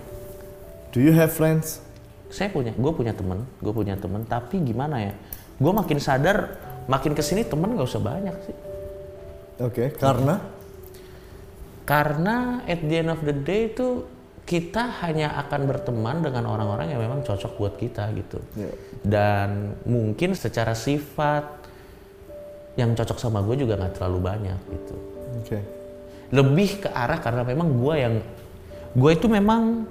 do 0.90 0.98
you 0.98 1.12
have 1.12 1.28
friends? 1.28 1.82
saya 2.28 2.52
punya 2.52 2.76
gue 2.76 2.92
punya 2.92 3.16
temen 3.16 3.48
gue 3.56 3.72
punya 3.72 3.96
temen 3.96 4.20
tapi 4.20 4.60
gimana 4.60 5.00
ya 5.00 5.12
gue 5.56 5.72
makin 5.72 5.96
sadar 5.96 6.60
makin 6.84 7.16
ke 7.16 7.24
sini 7.24 7.40
temen 7.40 7.72
gak 7.72 7.88
usah 7.88 8.04
banyak 8.04 8.36
sih 8.44 8.56
Oke, 9.58 9.88
karena 9.96 10.36
karena 11.82 12.60
at 12.68 12.84
the 12.84 13.00
end 13.00 13.08
of 13.08 13.24
the 13.24 13.32
day 13.32 13.72
itu 13.72 14.04
kita 14.48 15.04
hanya 15.04 15.36
akan 15.44 15.68
berteman 15.68 16.24
dengan 16.24 16.48
orang-orang 16.48 16.96
yang 16.96 17.04
memang 17.04 17.20
cocok 17.20 17.60
buat 17.60 17.74
kita 17.76 18.08
gitu. 18.16 18.40
Ya. 18.56 18.72
dan 19.04 19.76
mungkin 19.84 20.32
secara 20.32 20.72
sifat 20.72 21.44
yang 22.80 22.96
cocok 22.96 23.20
sama 23.20 23.44
gue 23.44 23.60
juga 23.60 23.76
nggak 23.76 24.00
terlalu 24.00 24.18
banyak 24.24 24.60
gitu. 24.72 24.96
Oke, 25.44 25.58
lebih 26.32 26.80
ke 26.80 26.88
arah 26.88 27.20
karena 27.20 27.44
memang 27.44 27.76
gue 27.76 27.94
yang 28.00 28.14
gue 28.96 29.10
itu 29.12 29.28
memang 29.28 29.84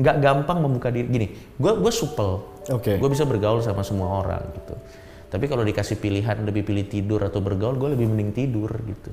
nggak 0.00 0.16
gampang 0.24 0.58
membuka 0.64 0.88
diri. 0.88 1.06
Gini 1.12 1.26
gue 1.60 1.72
gue 1.76 1.92
supel. 1.92 2.56
Oke. 2.66 2.98
gue 2.98 3.10
bisa 3.12 3.28
bergaul 3.28 3.60
sama 3.60 3.84
semua 3.84 4.24
orang 4.24 4.42
gitu. 4.56 4.74
Tapi 5.28 5.44
kalau 5.52 5.62
dikasih 5.62 6.00
pilihan 6.00 6.40
lebih 6.48 6.64
pilih 6.64 6.88
tidur 6.88 7.20
atau 7.22 7.44
bergaul 7.44 7.76
gue 7.76 7.92
lebih 7.92 8.08
mending 8.08 8.32
tidur 8.32 8.72
gitu. 8.88 9.12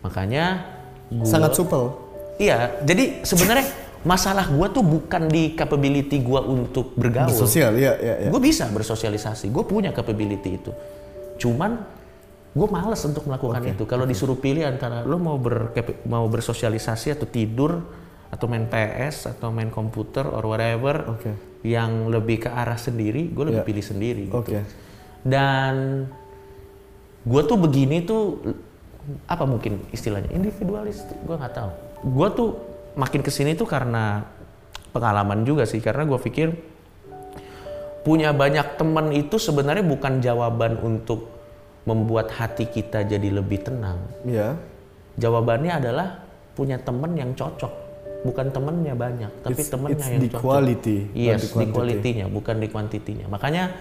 Makanya 0.00 0.64
gua, 1.12 1.28
sangat 1.28 1.52
supel. 1.54 1.92
iya 2.40 2.74
jadi 2.82 3.22
sebenarnya 3.22 3.81
masalah 4.02 4.50
gue 4.50 4.66
tuh 4.74 4.82
bukan 4.82 5.30
di 5.30 5.54
capability 5.54 6.18
gue 6.18 6.40
untuk 6.42 6.98
bergaul 6.98 7.30
Sosial, 7.30 7.78
ya, 7.78 7.94
ya, 7.98 8.14
ya. 8.26 8.28
gue 8.34 8.40
bisa 8.42 8.66
bersosialisasi 8.66 9.46
gue 9.48 9.62
punya 9.62 9.94
capability 9.94 10.58
itu 10.58 10.72
cuman 11.38 11.78
gue 12.52 12.68
males 12.68 13.00
untuk 13.06 13.24
melakukan 13.24 13.62
itu 13.64 13.86
kalau 13.86 14.04
disuruh 14.04 14.36
pilih 14.36 14.66
antara 14.66 15.06
lo 15.06 15.16
mau 15.16 15.38
ber 15.38 15.70
mau 16.04 16.26
bersosialisasi 16.28 17.14
atau 17.14 17.24
tidur 17.30 17.80
atau 18.28 18.46
main 18.48 18.66
PS 18.66 19.32
atau 19.38 19.54
main 19.54 19.70
komputer 19.70 20.24
or 20.26 20.44
whatever 20.50 21.16
Oke. 21.16 21.32
yang 21.62 22.10
lebih 22.10 22.44
ke 22.44 22.50
arah 22.50 22.76
sendiri 22.76 23.30
gue 23.30 23.44
lebih 23.54 23.62
Ya. 23.62 23.68
pilih 23.70 23.84
sendiri 23.86 24.22
gitu. 24.28 24.36
Oke. 24.36 24.60
dan 25.22 26.04
gue 27.22 27.42
tuh 27.46 27.54
begini 27.54 28.02
tuh 28.02 28.42
apa 29.30 29.46
mungkin 29.46 29.78
istilahnya 29.94 30.34
individualis 30.34 31.06
gue 31.06 31.36
nggak 31.38 31.54
tahu 31.54 31.70
gue 32.02 32.28
tuh 32.34 32.50
makin 32.94 33.20
ke 33.20 33.30
sini 33.32 33.54
tuh 33.54 33.66
karena 33.66 34.24
pengalaman 34.90 35.44
juga 35.44 35.64
sih. 35.64 35.80
Karena 35.80 36.04
gue 36.04 36.18
pikir 36.20 36.48
punya 38.02 38.34
banyak 38.34 38.76
teman 38.76 39.14
itu 39.14 39.38
sebenarnya 39.38 39.86
bukan 39.86 40.18
jawaban 40.18 40.74
untuk 40.82 41.30
membuat 41.86 42.30
hati 42.34 42.66
kita 42.66 43.06
jadi 43.06 43.28
lebih 43.30 43.62
tenang. 43.66 43.98
Ya, 44.26 44.54
jawabannya 45.18 45.82
adalah 45.82 46.08
punya 46.54 46.78
teman 46.78 47.14
yang 47.14 47.34
cocok. 47.34 47.82
Bukan 48.22 48.54
temennya 48.54 48.94
banyak 48.94 49.42
tapi 49.42 49.58
It's- 49.58 49.66
temennya 49.66 49.98
it's 49.98 50.06
yang 50.06 50.22
the 50.22 50.30
cocok. 50.30 50.42
quality, 50.46 50.98
yes 51.10 51.42
the 51.50 51.58
di 51.58 51.66
quality-nya 51.74 52.26
bukan 52.30 52.54
di 52.62 52.70
kuantitinya 52.70 53.26
makanya 53.26 53.74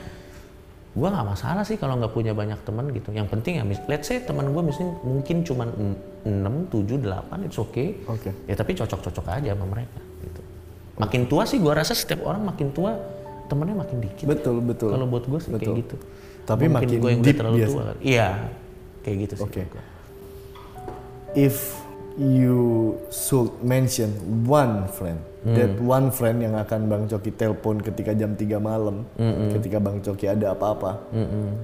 gua 0.92 1.08
nggak 1.08 1.28
masalah 1.32 1.64
sih 1.64 1.80
kalau 1.80 1.96
nggak 1.96 2.12
punya 2.12 2.36
banyak 2.36 2.60
teman 2.68 2.92
gitu 2.92 3.16
yang 3.16 3.28
penting 3.32 3.60
ya 3.60 3.64
let's 3.88 4.12
say 4.12 4.20
teman 4.20 4.52
gua 4.52 4.60
misalnya 4.60 5.00
mungkin 5.08 5.48
cuma 5.48 5.64
6, 5.72 6.28
7, 6.28 7.00
8 7.00 7.48
it's 7.48 7.56
okay 7.56 7.96
Oke. 8.12 8.36
ya 8.46 8.56
tapi 8.60 8.76
cocok-cocok 8.76 9.26
aja 9.32 9.56
sama 9.56 9.66
mereka 9.72 10.00
gitu 10.20 10.42
makin 11.00 11.22
tua 11.32 11.48
sih 11.48 11.64
gua 11.64 11.80
rasa 11.80 11.96
setiap 11.96 12.28
orang 12.28 12.44
makin 12.44 12.76
tua 12.76 13.00
temennya 13.48 13.76
makin 13.84 13.98
dikit 14.04 14.26
betul, 14.28 14.60
betul. 14.60 14.92
kalau 14.92 15.08
buat 15.08 15.24
gue 15.28 15.40
sih 15.40 15.52
kayak 15.52 15.64
Betul. 15.64 15.76
gitu 15.84 15.96
Tapi 16.42 16.66
Mungkin 16.68 16.76
makin 16.76 16.98
gua 17.00 17.10
yang 17.12 17.22
deep 17.22 17.28
udah 17.32 17.40
terlalu 17.40 17.58
biasa. 17.62 17.72
tua 17.72 17.84
kan. 17.84 17.98
iya 18.02 18.28
kayak 19.04 19.16
gitu 19.24 19.34
sih 19.36 19.48
gua. 19.48 19.84
If 21.32 21.56
you 22.16 22.60
should 23.08 23.52
mention 23.62 24.12
one 24.44 24.88
friend, 24.88 25.20
Hmm. 25.42 25.56
that 25.56 25.74
one 25.78 26.08
friend 26.10 26.40
yang 26.40 26.54
akan 26.54 26.86
Bang 26.86 27.04
Coki 27.06 27.32
telepon 27.32 27.80
ketika 27.80 28.12
jam 28.12 28.36
3 28.36 28.58
malam, 28.58 29.08
Hmm, 29.16 29.50
ketika 29.52 29.78
Bang 29.78 30.00
Coki 30.00 30.28
ada 30.28 30.52
apa-apa, 30.52 31.02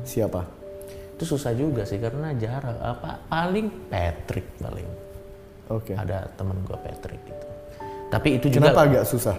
siapa? 0.02 0.48
itu 1.14 1.26
susah 1.28 1.50
juga 1.52 1.82
sih 1.82 1.98
karena 1.98 2.30
jarang. 2.34 2.78
Apa 2.78 3.26
paling 3.26 3.90
Patrick 3.90 4.46
paling. 4.58 4.86
Oke. 5.68 5.92
ada 5.92 6.30
temen 6.32 6.62
gua 6.62 6.78
Patrick 6.78 7.20
gitu. 7.20 7.46
Tapi 8.08 8.38
itu 8.38 8.48
juga 8.48 8.70
Kenapa 8.70 8.86
agak 8.86 9.04
susah? 9.04 9.36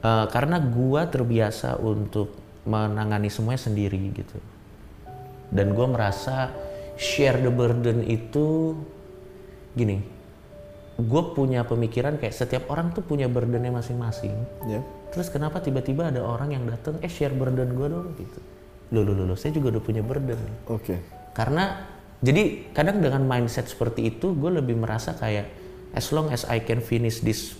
eh, 0.00 0.26
karena 0.28 0.58
gua 0.58 1.04
terbiasa 1.04 1.76
untuk 1.76 2.32
menangani 2.64 3.28
semuanya 3.28 3.60
sendiri 3.62 4.00
gitu. 4.10 4.40
Dan 5.52 5.76
gua 5.76 5.86
merasa 5.86 6.48
share 6.96 7.36
the 7.38 7.52
burden 7.52 8.00
itu 8.02 8.72
gini 9.72 10.00
gue 10.94 11.22
punya 11.34 11.66
pemikiran 11.66 12.22
kayak 12.22 12.34
setiap 12.34 12.70
orang 12.70 12.94
tuh 12.94 13.02
punya 13.02 13.26
burdennya 13.26 13.74
masing-masing 13.74 14.34
Ya. 14.70 14.80
terus 15.10 15.26
kenapa 15.26 15.58
tiba-tiba 15.58 16.10
ada 16.14 16.22
orang 16.22 16.54
yang 16.54 16.64
datang 16.70 17.02
eh 17.02 17.10
share 17.10 17.34
burden 17.34 17.74
gue 17.74 17.86
dong 17.90 18.14
gitu 18.14 18.38
loh 18.94 19.02
loh 19.02 19.26
loh, 19.26 19.34
saya 19.34 19.50
juga 19.50 19.74
udah 19.74 19.82
punya 19.82 20.02
burden 20.06 20.38
Oke. 20.70 21.02
karena 21.34 21.82
jadi 22.22 22.70
kadang 22.70 23.02
dengan 23.02 23.26
mindset 23.26 23.66
seperti 23.66 24.06
itu 24.14 24.38
gue 24.38 24.50
lebih 24.54 24.78
merasa 24.78 25.18
kayak 25.18 25.50
as 25.98 26.06
long 26.14 26.30
as 26.30 26.46
I 26.46 26.62
can 26.62 26.78
finish 26.78 27.18
this 27.26 27.58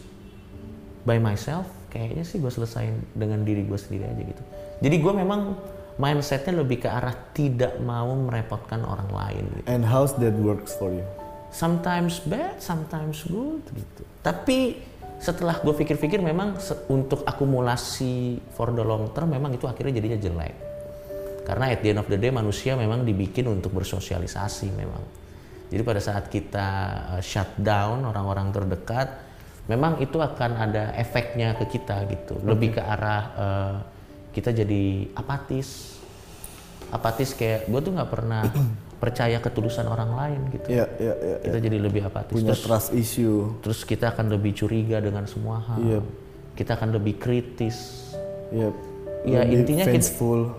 by 1.02 1.18
myself 1.18 1.66
kayaknya 1.90 2.22
sih 2.22 2.38
gue 2.38 2.50
selesain 2.54 3.02
dengan 3.18 3.42
diri 3.42 3.66
gue 3.66 3.78
sendiri 3.78 4.06
aja 4.06 4.22
gitu 4.22 4.42
jadi 4.78 4.96
gue 5.02 5.12
memang 5.14 5.40
mindsetnya 5.98 6.62
lebih 6.62 6.86
ke 6.86 6.88
arah 6.90 7.14
tidak 7.34 7.78
mau 7.78 8.10
merepotkan 8.18 8.82
orang 8.82 9.10
lain 9.14 9.44
gitu. 9.58 9.66
And 9.70 9.86
how's 9.86 10.14
that 10.18 10.34
works 10.34 10.74
for 10.74 10.90
you? 10.90 11.06
Sometimes 11.54 12.18
bad 12.26 12.58
sometimes 12.58 13.22
good 13.30 13.62
gitu. 13.70 14.02
Tapi 14.18 14.74
setelah 15.22 15.62
gue 15.62 15.70
pikir-pikir 15.70 16.18
memang 16.18 16.58
untuk 16.90 17.22
akumulasi 17.22 18.42
for 18.58 18.74
the 18.74 18.82
long 18.82 19.14
term 19.14 19.30
memang 19.30 19.54
itu 19.54 19.70
akhirnya 19.70 20.02
jadinya 20.02 20.18
jelek. 20.18 20.54
Karena 21.46 21.70
at 21.70 21.80
the 21.84 21.94
end 21.94 22.02
of 22.02 22.10
the 22.10 22.18
day 22.18 22.34
manusia 22.34 22.74
memang 22.74 23.06
dibikin 23.06 23.46
untuk 23.46 23.70
bersosialisasi 23.78 24.74
memang. 24.74 25.00
Jadi 25.70 25.82
pada 25.86 26.00
saat 26.02 26.26
kita 26.28 26.68
uh, 27.16 27.22
shut 27.22 27.54
down 27.62 28.02
orang-orang 28.02 28.50
terdekat 28.50 29.22
memang 29.70 29.96
itu 30.02 30.20
akan 30.20 30.50
ada 30.58 30.92
efeknya 30.98 31.54
ke 31.56 31.78
kita 31.78 32.04
gitu. 32.10 32.36
Lebih 32.42 32.76
ke 32.76 32.82
arah 32.82 33.22
uh, 33.38 33.74
kita 34.34 34.50
jadi 34.50 35.08
apatis. 35.14 36.00
Apatis 36.90 37.32
kayak 37.32 37.70
gue 37.70 37.80
tuh 37.80 37.92
nggak 37.94 38.10
pernah 38.10 38.42
percaya 39.04 39.36
ketulusan 39.36 39.84
orang 39.84 40.16
lain 40.16 40.40
gitu 40.48 40.72
Ya, 40.72 40.88
ya, 40.96 41.12
ya. 41.12 41.36
kita 41.44 41.58
jadi 41.60 41.76
lebih 41.78 42.00
apatis 42.02 42.32
Punya 42.32 42.56
terus 42.56 42.64
trust 42.64 42.90
issue. 42.92 43.52
terus 43.60 43.84
kita 43.84 44.08
akan 44.08 44.32
lebih 44.32 44.56
curiga 44.56 44.96
dengan 44.98 45.28
semua 45.28 45.60
hal 45.60 45.78
Iya. 45.78 46.00
kita 46.56 46.70
akan 46.74 46.96
lebih 46.96 47.20
kritis 47.20 48.08
Ya. 48.48 48.72
ya 49.22 49.40
lebih 49.42 49.56
intinya 49.60 49.84
kita 49.84 50.08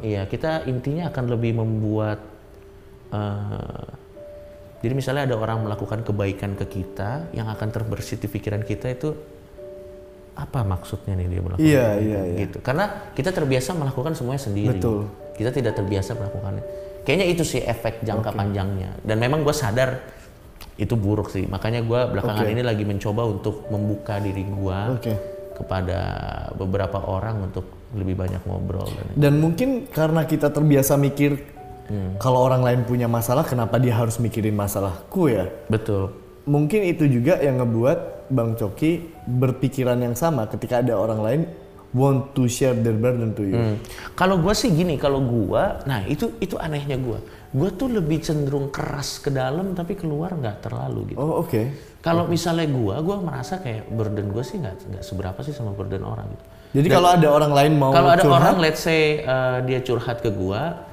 iya 0.04 0.22
kita 0.26 0.52
intinya 0.66 1.10
akan 1.10 1.26
lebih 1.28 1.52
membuat 1.56 2.20
eh, 3.10 3.88
jadi 4.82 4.94
misalnya 4.94 5.24
ada 5.26 5.36
orang 5.36 5.66
melakukan 5.66 6.06
kebaikan 6.06 6.54
ke 6.54 6.66
kita 6.68 7.34
yang 7.34 7.48
akan 7.48 7.68
terbersit 7.68 8.22
di 8.22 8.28
pikiran 8.28 8.62
kita 8.62 8.92
itu 8.92 9.10
apa 10.36 10.62
maksudnya 10.62 11.16
nih 11.16 11.28
dia 11.28 11.42
melakukan 11.42 11.64
Iya, 11.64 11.88
iya, 11.98 12.22
iya. 12.28 12.38
gitu 12.44 12.60
karena 12.60 12.86
kita 13.16 13.32
terbiasa 13.32 13.72
melakukan 13.72 14.14
semuanya 14.14 14.44
sendiri 14.44 14.78
Betul. 14.78 15.08
kita 15.34 15.50
tidak 15.50 15.74
terbiasa 15.74 16.12
melakukannya 16.14 16.64
kayaknya 17.06 17.28
itu 17.30 17.44
sih 17.46 17.62
efek 17.62 18.02
jangka 18.02 18.34
panjangnya 18.34 18.98
dan 19.06 19.22
memang 19.22 19.46
gue 19.46 19.56
sadar 19.56 20.02
itu 20.76 20.98
buruk 21.00 21.32
sih 21.32 21.48
makanya 21.48 21.86
gue 21.86 22.00
belakangan 22.12 22.44
Oke. 22.44 22.52
ini 22.52 22.64
lagi 22.66 22.84
mencoba 22.84 23.24
untuk 23.24 23.70
membuka 23.72 24.20
diri 24.20 24.44
gue 24.44 24.80
Oke. 24.98 25.14
kepada 25.56 26.00
beberapa 26.58 27.00
orang 27.00 27.48
untuk 27.48 27.64
lebih 27.96 28.20
banyak 28.20 28.44
ngobrol 28.44 28.90
dan 28.92 29.06
Dan 29.16 29.34
mungkin 29.40 29.88
karena 29.88 30.28
kita 30.28 30.52
terbiasa 30.52 31.00
mikir 31.00 31.56
Hmm. 31.86 32.18
kalau 32.18 32.42
orang 32.42 32.66
lain 32.66 32.82
punya 32.82 33.06
masalah, 33.06 33.46
kenapa 33.46 33.78
dia 33.78 33.94
harus 33.94 34.18
mikirin 34.18 34.58
masalahku 34.58 35.30
ya? 35.30 35.46
betul 35.70 36.18
Mungkin 36.46 36.82
itu 36.82 37.06
juga 37.06 37.38
yang 37.38 37.62
ngebuat 37.62 38.30
Bang 38.34 38.58
Coki 38.58 39.06
berpikiran 39.26 39.98
yang 39.98 40.18
sama 40.18 40.50
ketika 40.50 40.82
ada 40.82 40.98
orang 40.98 41.22
lain 41.22 41.42
want 41.96 42.36
to 42.36 42.52
share 42.52 42.76
their 42.76 42.94
burden 42.94 43.32
to 43.32 43.48
you. 43.48 43.56
Hmm. 43.56 43.80
Kalau 44.20 44.44
gua 44.44 44.52
sih 44.52 44.76
gini, 44.76 45.00
kalau 45.00 45.24
gua, 45.24 45.80
nah 45.88 46.04
itu 46.04 46.36
itu 46.44 46.60
anehnya 46.60 47.00
gua. 47.00 47.24
Gua 47.56 47.72
tuh 47.72 47.88
lebih 47.88 48.20
cenderung 48.20 48.68
keras 48.68 49.24
ke 49.24 49.32
dalam 49.32 49.72
tapi 49.72 49.96
keluar 49.96 50.36
nggak 50.36 50.68
terlalu 50.68 51.16
gitu. 51.16 51.20
Oh 51.24 51.40
oke. 51.40 51.72
Kalau 52.04 52.28
misalnya 52.28 52.68
gua, 52.68 53.00
gua 53.00 53.24
merasa 53.24 53.64
kayak 53.64 53.88
burden 53.96 54.36
gua 54.36 54.44
sih 54.44 54.60
nggak 54.60 54.92
nggak 54.92 55.04
seberapa 55.08 55.40
sih 55.40 55.56
sama 55.56 55.72
burden 55.72 56.04
orang 56.04 56.28
gitu. 56.36 56.44
Jadi 56.76 56.88
kalau 56.92 57.10
ada 57.16 57.28
orang 57.32 57.52
lain 57.56 57.72
mau 57.80 57.96
Kalau 57.96 58.12
ada 58.12 58.20
curhat, 58.20 58.36
orang 58.44 58.56
let's 58.60 58.84
say 58.84 59.24
uh, 59.24 59.64
dia 59.64 59.80
curhat 59.80 60.20
ke 60.20 60.28
gua, 60.28 60.84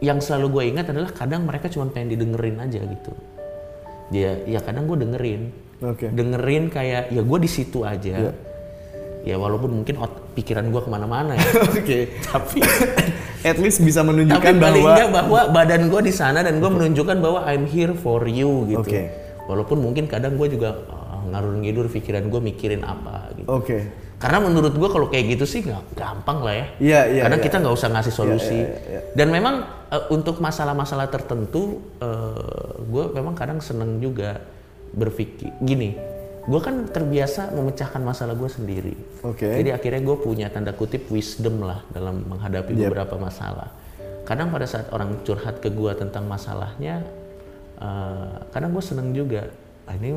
yang 0.00 0.16
selalu 0.16 0.46
gue 0.48 0.64
ingat 0.72 0.86
adalah 0.96 1.12
kadang 1.12 1.44
mereka 1.44 1.68
cuma 1.68 1.92
pengen 1.92 2.16
didengerin 2.16 2.56
aja 2.56 2.80
gitu. 2.80 3.12
Dia 4.08 4.40
ya 4.48 4.64
kadang 4.64 4.88
gue 4.88 4.96
dengerin. 4.96 5.42
Oke. 5.84 6.08
Dengerin 6.08 6.72
kayak 6.72 7.12
ya 7.12 7.20
gue 7.20 7.38
di 7.40 7.50
situ 7.52 7.84
aja. 7.84 8.32
Ya 9.20 9.36
walaupun 9.36 9.82
mungkin 9.82 10.00
ot- 10.00 10.32
pikiran 10.32 10.72
gue 10.72 10.80
ke 10.80 10.88
mana-mana 10.88 11.36
ya. 11.36 11.44
Oke. 11.76 12.08
tapi 12.24 12.64
At 13.40 13.56
least 13.56 13.80
bisa 13.80 14.00
tapi 14.00 14.12
menunjukkan 14.12 14.54
paling 14.56 14.84
bahwa 14.84 15.08
bahwa 15.08 15.40
badan 15.52 15.88
gue 15.88 16.00
di 16.04 16.12
sana 16.12 16.40
dan 16.40 16.60
gue 16.60 16.68
menunjukkan 16.68 17.16
bahwa 17.20 17.44
I'm 17.44 17.64
here 17.64 17.92
for 17.92 18.24
you 18.24 18.68
gitu. 18.68 18.80
Oke. 18.84 19.02
Walaupun 19.48 19.80
mungkin 19.80 20.04
kadang 20.04 20.36
gue 20.36 20.48
juga 20.48 20.76
uh, 20.88 21.24
ngarur 21.28 21.56
ngidur 21.56 21.88
pikiran 21.88 22.28
gue 22.28 22.40
mikirin 22.40 22.84
apa 22.84 23.32
gitu. 23.36 23.48
Oke. 23.48 23.78
Karena 24.20 24.36
menurut 24.44 24.76
gue 24.76 24.88
kalau 24.92 25.08
kayak 25.08 25.32
gitu 25.32 25.48
sih 25.48 25.64
nggak 25.64 25.96
gampang 25.96 26.44
lah 26.44 26.52
ya. 26.52 26.66
Iya, 26.76 27.00
iya, 27.08 27.22
Kadang 27.24 27.40
iya. 27.40 27.46
kita 27.48 27.56
nggak 27.64 27.74
usah 27.74 27.88
ngasih 27.88 28.12
solusi. 28.12 28.60
iya, 28.60 28.76
iya. 28.84 29.00
Dan 29.16 29.32
memang 29.32 29.64
eh, 29.88 30.04
untuk 30.12 30.36
masalah-masalah 30.44 31.08
tertentu, 31.08 31.80
gue 32.84 33.04
memang 33.16 33.32
kadang 33.32 33.64
seneng 33.64 33.96
juga 33.96 34.36
berpikir 34.92 35.56
gini. 35.64 35.96
Gue 36.50 36.58
kan 36.58 36.82
terbiasa 36.84 37.54
memecahkan 37.54 38.02
masalah 38.02 38.34
gue 38.34 38.50
sendiri. 38.50 38.94
Oke. 39.22 39.46
Jadi 39.46 39.70
akhirnya 39.70 40.02
gue 40.02 40.16
punya 40.18 40.50
tanda 40.50 40.74
kutip 40.74 41.06
wisdom 41.06 41.62
lah 41.62 41.86
dalam 41.88 42.26
menghadapi 42.26 42.74
Yep. 42.74 42.80
beberapa 42.84 43.14
masalah. 43.16 43.70
Kadang 44.26 44.50
pada 44.50 44.66
saat 44.66 44.90
orang 44.90 45.22
curhat 45.22 45.62
ke 45.62 45.70
gue 45.70 45.94
tentang 45.94 46.26
masalahnya, 46.26 47.06
eh, 47.78 48.34
kadang 48.50 48.74
gue 48.74 48.82
seneng 48.82 49.14
juga. 49.14 49.46
Ah, 49.86 49.94
ini 49.94 50.10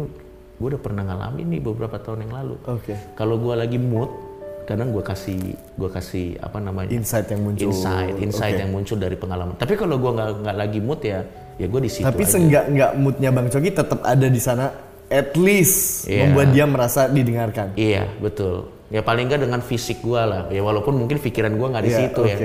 gue 0.54 0.68
udah 0.68 0.82
pernah 0.82 1.06
ngalamin 1.06 1.50
nih 1.50 1.62
beberapa 1.62 1.98
tahun 1.98 2.26
yang 2.26 2.34
lalu. 2.36 2.56
Oke. 2.66 2.98
Kalau 3.14 3.38
gue 3.38 3.54
lagi 3.54 3.78
mood, 3.78 4.10
kadang 4.66 4.90
gue 4.90 5.02
kasih 5.02 5.38
gue 5.54 5.90
kasih 5.92 6.40
apa 6.40 6.58
namanya 6.58 6.90
Insight 6.90 7.30
yang 7.30 7.42
muncul. 7.44 7.70
insight, 7.70 8.16
insight 8.18 8.56
Oke. 8.56 8.62
yang 8.64 8.72
muncul 8.72 8.98
dari 8.98 9.14
pengalaman. 9.14 9.54
Tapi 9.54 9.74
kalau 9.76 9.98
gue 9.98 10.10
nggak 10.10 10.30
nggak 10.42 10.58
lagi 10.58 10.80
mood 10.80 11.02
ya, 11.04 11.22
ya 11.58 11.66
gue 11.68 11.82
di 11.84 11.92
situ 11.92 12.06
Tapi 12.06 12.24
aja. 12.24 12.32
seenggak 12.32 12.64
enggak 12.70 12.92
moodnya 12.96 13.30
Bang 13.30 13.48
Coki 13.50 13.70
tetap 13.70 14.00
ada 14.02 14.26
di 14.26 14.40
sana 14.40 14.66
at 15.14 15.38
least 15.38 16.10
Iya. 16.10 16.26
membuat 16.26 16.48
dia 16.50 16.66
merasa 16.66 17.06
didengarkan. 17.06 17.78
Iya 17.78 18.10
betul. 18.18 18.74
Ya 18.90 19.02
paling 19.02 19.30
nggak 19.30 19.42
dengan 19.42 19.62
fisik 19.62 20.02
gue 20.02 20.18
lah. 20.18 20.50
Ya 20.50 20.62
walaupun 20.62 20.98
mungkin 20.98 21.18
pikiran 21.18 21.54
gue 21.54 21.68
nggak 21.70 21.84
di 21.86 21.92
Iya, 21.94 22.00
situ 22.02 22.22
ya. 22.26 22.38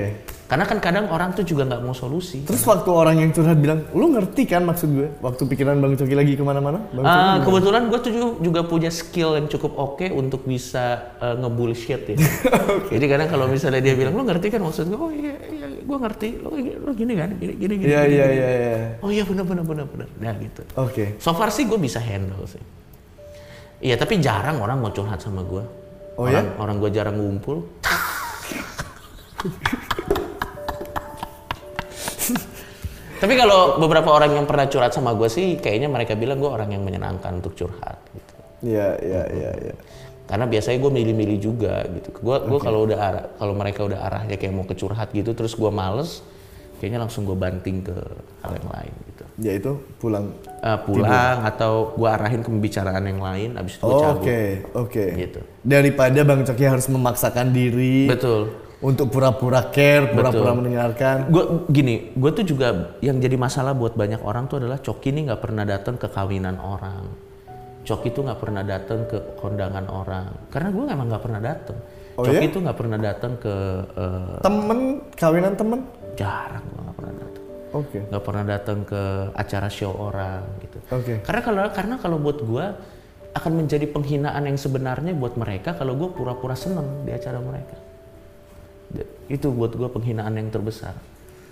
Karena 0.49 0.65
kan 0.65 0.81
kadang 0.81 1.05
orang 1.13 1.29
tuh 1.37 1.45
juga 1.45 1.61
nggak 1.61 1.85
mau 1.85 1.93
solusi. 1.93 2.41
Terus 2.41 2.65
waktu 2.65 2.89
orang 2.89 3.21
yang 3.21 3.29
curhat 3.29 3.53
bilang, 3.55 3.85
lu 3.93 4.09
ngerti 4.09 4.49
kan 4.49 4.65
maksud 4.65 4.89
gue? 4.89 5.07
Waktu 5.21 5.45
pikiran 5.45 5.77
Bang 5.77 5.93
Coki 5.93 6.17
lagi 6.17 6.33
ke 6.33 6.41
mana-mana? 6.41 6.81
Bang 6.89 7.05
Ah, 7.05 7.37
gimana? 7.37 7.45
kebetulan 7.45 7.81
gue 7.85 7.99
tuh 8.01 8.09
ju- 8.09 8.37
juga 8.41 8.65
punya 8.65 8.89
skill 8.89 9.37
yang 9.37 9.45
cukup 9.45 9.77
oke 9.77 10.09
untuk 10.09 10.41
bisa 10.43 11.13
uh, 11.21 11.37
ngebullshit 11.37 12.01
ya. 12.09 12.17
Jadi 12.97 13.05
kadang 13.05 13.29
kalau 13.29 13.45
misalnya 13.45 13.77
dia 13.77 13.93
bilang, 13.93 14.17
lu 14.17 14.25
ngerti 14.25 14.49
kan 14.49 14.59
maksud 14.59 14.89
gue? 14.89 14.97
Oh 14.97 15.13
iya, 15.13 15.37
iya 15.53 15.67
gue 15.85 15.97
ngerti. 16.01 16.29
Lo, 16.41 16.49
lo 16.57 16.91
gini 16.97 17.13
kan? 17.13 17.29
Gini, 17.37 17.53
gini, 17.53 17.73
gini. 17.77 17.85
Iya 17.85 18.01
iya 18.09 18.25
iya 18.27 18.47
iya. 18.49 18.73
Oh 19.05 19.13
iya 19.13 19.23
benar 19.23 19.45
benar 19.45 19.61
benar 19.61 19.85
benar. 19.85 20.09
Nah 20.17 20.33
gitu. 20.33 20.65
Oke. 20.81 21.13
So 21.21 21.29
far 21.37 21.53
sih 21.53 21.69
gue 21.69 21.77
bisa 21.77 22.01
handle 22.01 22.41
sih. 22.49 22.61
Iya 23.85 23.95
tapi 23.95 24.17
jarang 24.17 24.57
orang 24.57 24.81
mau 24.81 24.89
curhat 24.89 25.21
sama 25.21 25.45
gue. 25.45 25.61
Oh 26.17 26.25
orang, 26.25 26.41
ya? 26.41 26.57
Orang 26.57 26.75
gue 26.81 26.89
jarang 26.89 27.21
ngumpul. 27.21 27.69
tapi 33.19 33.33
kalau 33.35 33.75
beberapa 33.77 34.09
orang 34.15 34.31
yang 34.31 34.47
pernah 34.47 34.65
curhat 34.71 34.95
sama 34.95 35.11
gue 35.11 35.27
sih, 35.27 35.59
kayaknya 35.59 35.91
mereka 35.91 36.15
bilang 36.15 36.39
gue 36.39 36.47
orang 36.47 36.71
yang 36.71 36.83
menyenangkan 36.87 37.43
untuk 37.43 37.53
curhat. 37.53 37.99
Gitu. 38.15 38.33
Iya 38.71 38.95
iya 39.03 39.21
iya 39.29 39.51
iya. 39.69 39.75
Karena 40.29 40.45
biasanya 40.45 40.77
gue 40.77 40.91
milih-milih 40.93 41.37
juga 41.41 41.83
gitu. 41.89 42.13
Gue 42.21 42.37
gua 42.47 42.59
kalau 42.61 42.85
udah 42.85 42.99
arah, 43.01 43.25
kalau 43.35 43.53
mereka 43.57 43.81
udah 43.83 43.99
arahnya 44.07 44.37
kayak 44.37 44.53
mau 44.53 44.63
ke 44.63 44.77
curhat 44.77 45.09
gitu, 45.11 45.33
terus 45.33 45.57
gue 45.57 45.71
males, 45.73 46.21
kayaknya 46.79 47.03
langsung 47.03 47.25
gue 47.25 47.33
banting 47.35 47.83
ke 47.83 47.97
hal 48.45 48.51
yang 48.55 48.69
lain 48.69 48.93
gitu. 49.09 49.23
Ya 49.41 49.51
itu 49.57 49.71
pulang. 49.97 50.31
Eh, 50.61 50.79
pulang 50.85 51.43
atau 51.43 51.97
gue 51.97 52.07
arahin 52.07 52.39
ke 52.45 52.49
pembicaraan 52.51 53.03
yang 53.03 53.19
lain, 53.19 53.49
abis 53.57 53.79
itu 53.79 53.83
gue 53.83 53.91
Oh, 53.91 53.99
cabut. 53.99 54.21
Oke 54.21 54.41
oke. 54.77 55.05
Gitu. 55.17 55.41
Daripada 55.65 56.19
Bang 56.23 56.45
Coki 56.45 56.63
harus 56.63 56.87
memaksakan 56.87 57.51
diri 57.51 58.07
Betul. 58.07 58.68
Untuk 58.79 59.11
pura-pura 59.11 59.67
care, 59.67 60.07
pura-pura 60.07 60.55
mendengarkan. 60.55 61.27
Gue 61.27 61.67
gini, 61.67 62.15
gue 62.15 62.31
tuh 62.31 62.45
juga 62.47 62.95
yang 63.03 63.19
jadi 63.19 63.35
masalah 63.35 63.75
buat 63.75 63.99
banyak 63.99 64.23
orang 64.23 64.47
tuh 64.47 64.63
adalah 64.63 64.79
Coki 64.79 65.11
ini 65.11 65.27
nggak 65.27 65.41
pernah 65.43 65.67
datang 65.67 65.99
ke 65.99 66.07
kawinan 66.07 66.55
orang. 66.63 67.03
Coki 67.83 68.15
tuh 68.15 68.23
nggak 68.23 68.39
pernah 68.39 68.63
datang 68.63 69.03
ke 69.03 69.17
kondangan 69.35 69.85
orang. 69.91 70.31
Karena 70.47 70.69
gue 70.71 70.83
emang 70.87 71.07
nggak 71.11 71.23
pernah 71.23 71.41
datang. 71.43 71.77
Oh 72.15 72.23
Coki 72.23 72.45
ya? 72.47 72.51
tuh 72.51 72.61
nggak 72.63 72.77
pernah 72.79 72.97
datang 72.99 73.31
ke 73.39 73.55
eh, 73.95 74.35
Temen 74.43 74.79
kawinan 75.15 75.53
temen? 75.55 75.79
jarang 76.19 76.63
gue 76.67 76.81
nggak 76.83 76.97
pernah 76.99 77.13
datang. 77.15 77.43
Oke. 77.75 77.97
Nggak 78.11 78.23
pernah 78.23 78.43
datang 78.43 78.79
ke 78.87 79.01
acara 79.35 79.67
show 79.71 79.91
orang 79.95 80.43
gitu. 80.63 80.77
Oke. 80.91 81.13
Karena 81.23 81.41
kalau 81.43 81.61
karena 81.71 81.95
kalau 81.99 82.17
buat 82.19 82.39
gue 82.43 82.65
akan 83.29 83.51
menjadi 83.55 83.85
penghinaan 83.91 84.43
yang 84.47 84.59
sebenarnya 84.59 85.15
buat 85.15 85.35
mereka 85.35 85.75
kalau 85.75 85.95
gue 85.95 86.09
pura-pura 86.11 86.55
seneng 86.55 87.07
di 87.07 87.11
acara 87.11 87.39
mereka. 87.39 87.88
Itu 89.29 89.53
buat 89.53 89.71
gue 89.71 89.87
penghinaan 89.87 90.33
yang 90.35 90.49
terbesar. 90.49 90.97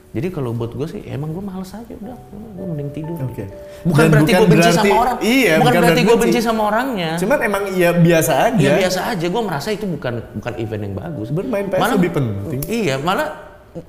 Jadi 0.08 0.34
kalau 0.34 0.56
buat 0.56 0.72
gue 0.72 0.88
sih 0.88 1.04
emang 1.06 1.36
gue 1.36 1.44
males 1.44 1.68
aja 1.68 1.94
udah, 1.94 2.18
gue 2.32 2.66
mending 2.74 2.90
tidur. 2.96 3.20
Oke. 3.22 3.44
Bukan 3.86 4.02
Dan 4.02 4.10
berarti 4.10 4.32
gue 4.34 4.48
benci 4.50 4.58
berarti- 4.66 4.80
sama 4.80 4.96
orang. 4.98 5.18
iya, 5.20 5.54
bukan, 5.54 5.62
bukan 5.62 5.82
berarti 5.84 6.02
gue 6.02 6.18
benci. 6.18 6.40
sama 6.40 6.62
orangnya. 6.64 7.12
Cuman 7.20 7.38
emang 7.44 7.64
ya 7.76 7.90
biasa 7.94 8.32
aja. 8.50 8.66
Ya 8.66 8.74
biasa 8.82 9.00
aja, 9.14 9.26
gue 9.28 9.42
merasa 9.44 9.68
itu 9.70 9.86
bukan 9.86 10.14
bukan 10.42 10.54
event 10.58 10.82
yang 10.90 10.96
bagus. 10.96 11.28
Bermain 11.30 11.68
PS 11.70 11.92
lebih 12.00 12.12
penting. 12.16 12.60
Iya, 12.66 12.96
malah 13.04 13.30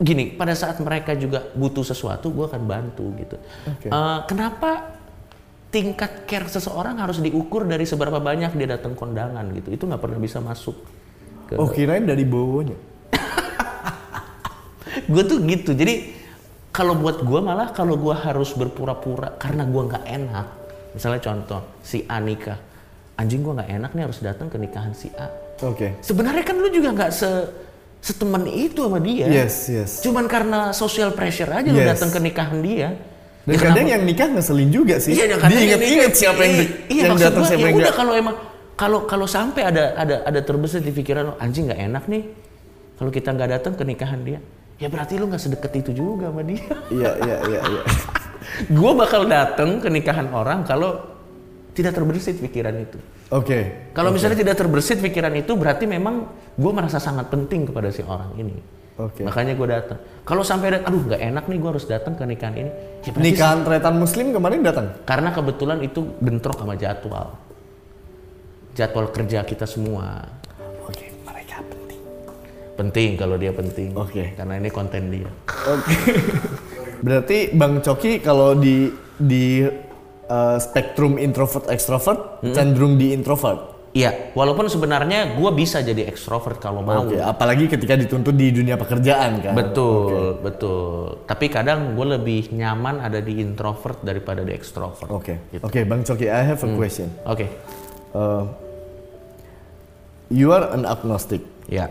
gini, 0.03 0.35
pada 0.37 0.53
saat 0.53 0.77
mereka 0.85 1.16
juga 1.16 1.48
butuh 1.55 1.87
sesuatu, 1.87 2.29
gue 2.35 2.44
akan 2.44 2.62
bantu 2.66 3.09
gitu. 3.16 3.37
Oke. 3.64 3.88
Eh, 3.88 4.18
kenapa 4.29 5.01
tingkat 5.70 6.27
care 6.27 6.51
seseorang 6.51 6.98
harus 6.98 7.22
diukur 7.22 7.62
dari 7.64 7.87
seberapa 7.87 8.18
banyak 8.20 8.53
dia 8.59 8.68
datang 8.74 8.98
kondangan 8.98 9.48
gitu? 9.55 9.70
Itu 9.70 9.87
nggak 9.87 10.03
pernah 10.03 10.18
bisa 10.18 10.42
masuk. 10.42 10.77
Ke... 11.48 11.57
Oh 11.57 11.70
kirain 11.70 12.05
dari 12.05 12.27
bowonya. 12.29 12.77
Gue 15.04 15.22
tuh 15.22 15.38
gitu. 15.44 15.70
Jadi 15.72 15.94
kalau 16.68 16.94
buat 16.94 17.20
gue 17.20 17.40
malah 17.40 17.70
kalau 17.70 17.94
gue 17.94 18.14
harus 18.14 18.50
berpura-pura 18.52 19.34
karena 19.37 19.62
gue 19.62 19.82
nggak 19.84 20.04
enak. 20.04 20.46
Misalnya 20.94 21.20
contoh 21.22 21.61
si 21.80 22.02
A 22.06 22.18
nikah, 22.18 22.58
anjing 23.14 23.40
gue 23.40 23.52
nggak 23.52 23.70
enak 23.70 23.90
nih 23.92 24.02
harus 24.04 24.18
datang 24.18 24.48
ke 24.48 24.56
nikahan 24.56 24.92
si 24.92 25.12
A. 25.14 25.28
Oke. 25.62 25.98
Sebenarnya 26.00 26.42
kan 26.42 26.56
lu 26.56 26.68
juga 26.68 26.90
nggak 26.92 27.11
se 27.11 27.28
setemen 27.98 28.46
itu 28.46 28.78
sama 28.78 28.98
dia. 28.98 29.26
Yes 29.26 29.66
yes. 29.68 29.90
Cuman 30.00 30.26
karena 30.26 30.70
social 30.70 31.11
pressure 31.11 31.50
aja 31.50 31.66
lu 31.66 31.82
Yes. 31.82 31.98
datang 31.98 32.11
ke 32.11 32.18
nikahan 32.18 32.58
dia. 32.62 32.94
Dan 33.42 33.56
Ya 33.56 33.58
kadang 33.58 33.74
kenapa- 33.80 33.92
yang 33.96 34.02
nikah 34.04 34.28
ngeselin 34.28 34.70
juga 34.70 34.94
sih. 34.98 35.16
Iya, 35.16 35.24
dan 35.24 35.38
kadang 35.40 35.56
yang 35.56 35.80
Diinget-inget 35.80 36.12
siapa 36.14 36.40
yang 36.40 36.52
iya, 36.52 36.61
di- 36.61 36.70
iya, 36.92 37.02
yang 37.08 37.16
datang 37.16 37.42
siapa 37.42 37.58
ya 37.58 37.64
yang 37.64 37.74
udah 37.74 37.82
enggak. 37.82 37.96
kalau 37.96 38.12
emang 38.14 38.37
kalau 38.78 38.98
kalau 39.08 39.26
sampai 39.26 39.62
ada 39.66 39.84
ada 39.96 40.16
ada 40.22 40.40
terbesit 40.44 40.84
di 40.84 40.92
pikiran 40.92 41.22
lo 41.24 41.34
anjing 41.37 41.66
nggak 41.66 41.80
enak 41.82 42.04
nih 42.06 42.22
kalau 42.94 43.11
kita 43.11 43.28
nggak 43.32 43.50
datang 43.50 43.72
ke 43.74 43.82
nikahan 43.82 44.20
dia 44.22 44.38
ya 44.78 44.86
berarti 44.86 45.18
lu 45.18 45.26
nggak 45.26 45.42
sedekat 45.42 45.72
itu 45.82 45.90
juga 45.92 46.30
sama 46.30 46.42
dia 46.46 46.62
Iya 46.88 47.10
iya 47.26 47.36
iya 47.50 47.60
iya. 47.66 47.82
gue 48.78 48.92
bakal 48.94 49.26
datang 49.28 49.82
ke 49.82 49.90
nikahan 49.90 50.30
orang 50.32 50.62
kalau 50.64 51.02
tidak 51.74 51.94
terbersit 51.94 52.38
pikiran 52.38 52.74
itu 52.78 52.98
Oke. 53.28 53.90
kalau 53.92 54.10
misalnya 54.14 54.40
tidak 54.40 54.56
terbersit 54.56 54.98
pikiran 55.04 55.34
itu 55.36 55.52
berarti 55.58 55.84
memang 55.84 56.26
gue 56.56 56.72
merasa 56.72 56.96
sangat 56.96 57.28
penting 57.28 57.68
kepada 57.68 57.92
si 57.92 58.00
orang 58.06 58.32
ini 58.38 58.56
Oke. 58.98 59.22
makanya 59.22 59.54
gue 59.54 59.68
datang 59.68 59.98
kalau 60.24 60.42
sampai 60.42 60.74
ada 60.74 60.78
aduh 60.86 61.02
nggak 61.06 61.22
enak 61.22 61.44
nih 61.46 61.58
gue 61.60 61.70
harus 61.70 61.86
datang 61.86 62.16
ke 62.18 62.24
nikahan 62.24 62.54
ini 62.56 62.70
ya 63.04 63.12
Nikahan 63.14 63.62
tretan 63.62 63.94
muslim 63.94 64.34
kemarin 64.34 64.62
datang. 64.64 64.90
karena 65.06 65.30
kebetulan 65.30 65.78
itu 65.84 66.02
bentrok 66.18 66.58
sama 66.58 66.74
jadwal 66.74 67.36
jadwal 68.78 69.10
kerja 69.10 69.42
kita 69.42 69.66
semua. 69.66 70.22
Penting 72.78 73.18
kalau 73.18 73.34
dia 73.34 73.50
penting 73.50 73.90
Oke. 73.98 74.38
karena 74.38 74.54
ini 74.62 74.70
konten 74.70 75.10
dia 75.10 75.26
Oke. 75.66 75.94
Berarti 77.04 77.54
Bang 77.54 77.78
Coki 77.82 78.18
kalau 78.18 78.58
di 78.58 78.90
di 79.18 79.62
uh, 80.30 80.56
spektrum 80.58 81.18
introvert 81.18 81.66
extrovert 81.70 82.42
cenderung 82.54 82.98
di 82.98 83.14
introvert. 83.14 83.78
Iya, 83.96 84.36
walaupun 84.36 84.68
sebenarnya 84.68 85.34
gue 85.34 85.50
bisa 85.56 85.80
jadi 85.80 86.06
ekstrovert 86.06 86.60
kalau 86.60 86.84
mau. 86.84 87.08
Oke, 87.08 87.18
apalagi 87.18 87.72
ketika 87.72 87.96
dituntut 87.96 88.36
di 88.36 88.52
dunia 88.52 88.76
pekerjaan 88.76 89.40
kan. 89.40 89.56
Betul, 89.56 90.38
betul. 90.44 91.24
Tapi 91.24 91.46
kadang 91.48 91.96
gue 91.96 92.06
lebih 92.20 92.52
nyaman 92.52 93.00
ada 93.00 93.18
di 93.24 93.40
introvert 93.40 93.98
daripada 94.04 94.44
di 94.44 94.52
ekstrovert. 94.52 95.08
Oke. 95.08 95.50
Gitu. 95.50 95.64
Oke, 95.64 95.80
Bang 95.88 96.04
Coki, 96.04 96.28
I 96.28 96.42
have 96.44 96.60
a 96.60 96.68
question. 96.76 97.08
Oke. 97.24 97.48
Uh, 98.12 98.44
you 100.28 100.52
are 100.52 100.68
an 100.68 100.84
agnostic. 100.84 101.40
Ya, 101.66 101.88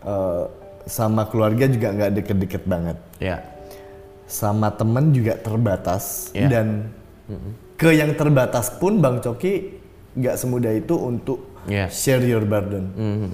Uh, 0.00 0.48
sama 0.88 1.28
keluarga 1.28 1.68
juga 1.68 1.92
nggak 1.92 2.12
deket-deket 2.22 2.62
banget. 2.64 2.96
ya, 3.20 3.44
Sama 4.24 4.72
temen 4.72 5.12
juga 5.12 5.36
terbatas 5.36 6.30
Ya. 6.32 6.48
dan 6.48 6.88
ke 7.76 7.92
yang 7.92 8.16
terbatas 8.16 8.72
pun 8.72 8.96
Bang 8.98 9.20
Coki 9.20 9.76
nggak 10.16 10.36
semudah 10.40 10.72
itu 10.72 10.94
untuk 10.96 11.44
Ya. 11.68 11.86
share 11.92 12.24
your 12.24 12.42
burden. 12.42 12.84
Mhm. 12.96 13.30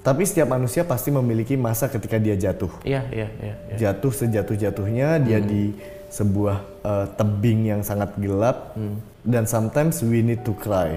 Tapi 0.00 0.24
setiap 0.24 0.48
manusia 0.48 0.88
pasti 0.88 1.12
memiliki 1.12 1.52
masa 1.52 1.90
ketika 1.90 2.16
dia 2.16 2.32
jatuh. 2.32 2.72
Iya, 2.80 3.04
iya, 3.12 3.28
iya. 3.44 3.54
iya. 3.68 3.76
Jatuh 3.76 4.08
sejatuh-jatuhnya 4.14 5.20
dia 5.20 5.38
di 5.42 5.76
sebuah 6.08 6.56
uh, 6.80 7.06
tebing 7.20 7.68
yang 7.68 7.82
sangat 7.84 8.16
gelap 8.16 8.72
dan 9.20 9.44
sometimes 9.44 10.00
we 10.00 10.24
need 10.24 10.40
to 10.40 10.56
cry. 10.56 10.96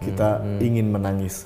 Kita 0.00 0.40
ingin 0.58 0.88
menangis. 0.88 1.44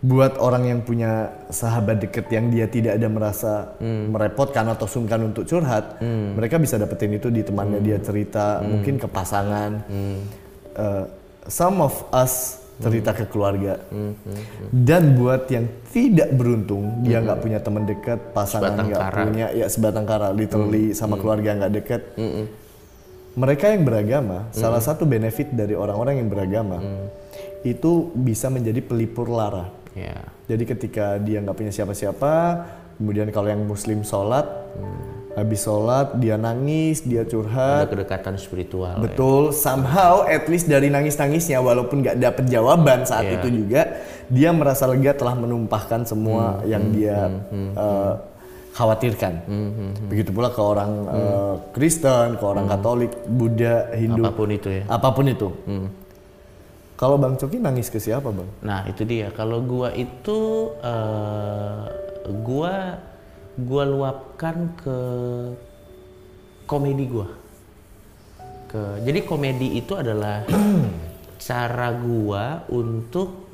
Buat 0.00 0.40
orang 0.40 0.64
yang 0.64 0.80
punya 0.80 1.28
sahabat 1.52 2.00
deket 2.00 2.32
yang 2.32 2.48
dia 2.48 2.64
tidak 2.64 2.96
ada 2.96 3.08
merasa 3.12 3.52
merepotkan 3.84 4.64
atau 4.72 4.88
sungkan 4.88 5.20
untuk 5.28 5.44
curhat, 5.44 6.00
mereka 6.36 6.56
bisa 6.56 6.80
dapetin 6.80 7.12
itu 7.20 7.28
di 7.28 7.44
temannya 7.44 7.84
dia 7.84 8.00
cerita, 8.00 8.64
mungkin 8.64 8.96
ke 8.96 9.04
pasangan. 9.04 9.84
Uh, 10.72 11.04
some 11.44 11.84
of 11.84 11.92
us 12.16 12.64
cerita 12.80 13.12
ke 13.12 13.28
keluarga. 13.28 13.76
Dan 14.72 15.20
buat 15.20 15.44
yang 15.52 15.68
tidak 15.92 16.32
beruntung, 16.32 17.04
dia 17.04 17.20
nggak 17.20 17.40
punya 17.44 17.60
teman 17.60 17.84
dekat, 17.84 18.32
pasangan 18.32 18.80
nggak 18.80 19.12
punya, 19.12 19.46
ya 19.52 19.68
sebatang 19.68 20.08
kara, 20.08 20.32
literally 20.32 20.96
sama 20.96 21.20
keluarga 21.20 21.60
nggak 21.60 21.72
dekat. 21.76 22.02
Mereka 23.36 23.76
yang 23.76 23.84
beragama, 23.84 24.48
salah 24.50 24.80
satu 24.80 25.04
benefit 25.04 25.52
dari 25.52 25.76
orang-orang 25.76 26.24
yang 26.24 26.32
beragama 26.32 26.80
itu 27.68 28.08
bisa 28.16 28.48
menjadi 28.48 28.80
pelipur 28.80 29.28
lara. 29.28 29.79
Ya. 29.92 30.16
Jadi 30.46 30.64
ketika 30.66 31.18
dia 31.18 31.38
nggak 31.38 31.54
punya 31.54 31.70
siapa-siapa, 31.70 32.32
kemudian 32.96 33.28
kalau 33.28 33.48
yang 33.48 33.62
muslim 33.62 34.00
sholat, 34.00 34.46
habis 35.32 35.60
sholat 35.60 36.14
dia 36.16 36.34
nangis, 36.36 37.00
dia 37.00 37.22
curhat, 37.22 37.86
Ada 37.86 37.92
kedekatan 37.92 38.34
spiritual. 38.36 38.96
ya. 38.96 39.02
Betul, 39.02 39.50
somehow 39.50 40.22
at 40.24 40.46
least 40.46 40.66
dari 40.66 40.88
nangis-nangisnya 40.88 41.58
walaupun 41.58 42.02
nggak 42.02 42.18
dapet 42.18 42.44
jawaban 42.46 43.02
saat 43.04 43.24
Iya. 43.24 43.34
itu 43.36 43.48
juga 43.56 43.82
dia 44.26 44.50
merasa 44.50 44.86
lega 44.86 45.10
telah 45.12 45.34
menumpahkan 45.34 46.00
Hmm, 46.00 46.08
semua 46.08 46.44
yang 46.64 46.90
dia 46.90 47.30
eh, 47.50 48.12
khawatirkan. 48.70 49.42
Begitu 50.06 50.30
pula 50.30 50.48
ke 50.48 50.60
orang 50.60 50.90
eh, 51.08 51.54
Kristen, 51.72 52.36
ke 52.36 52.44
orang 52.44 52.66
Katolik, 52.68 53.10
Buddha, 53.24 53.90
Hindu, 53.92 54.22
Hmm. 54.22 54.28
Apa 54.28 54.36
pun 54.36 54.48
itu 54.48 54.68
ya. 54.70 54.82
apa 54.86 55.08
pun 55.10 55.26
itu. 55.26 55.48
Kalau 57.00 57.16
Bang 57.16 57.40
Coki 57.40 57.56
nangis 57.56 57.88
ke 57.88 57.96
siapa 57.96 58.28
Bang? 58.28 58.44
Nah 58.60 58.84
itu 58.84 59.08
dia. 59.08 59.32
Kalau 59.32 59.64
gua 59.64 59.88
itu 59.96 60.68
eh, 60.84 61.88
gua 62.44 63.00
gua 63.56 63.84
luapkan 63.88 64.68
ke 64.76 64.98
komedi 66.68 67.08
gua. 67.08 67.32
Ke 68.68 69.00
jadi 69.00 69.24
komedi 69.24 69.80
itu 69.80 69.96
adalah 69.96 70.44
cara 71.48 71.88
gua 71.96 72.68
untuk 72.68 73.48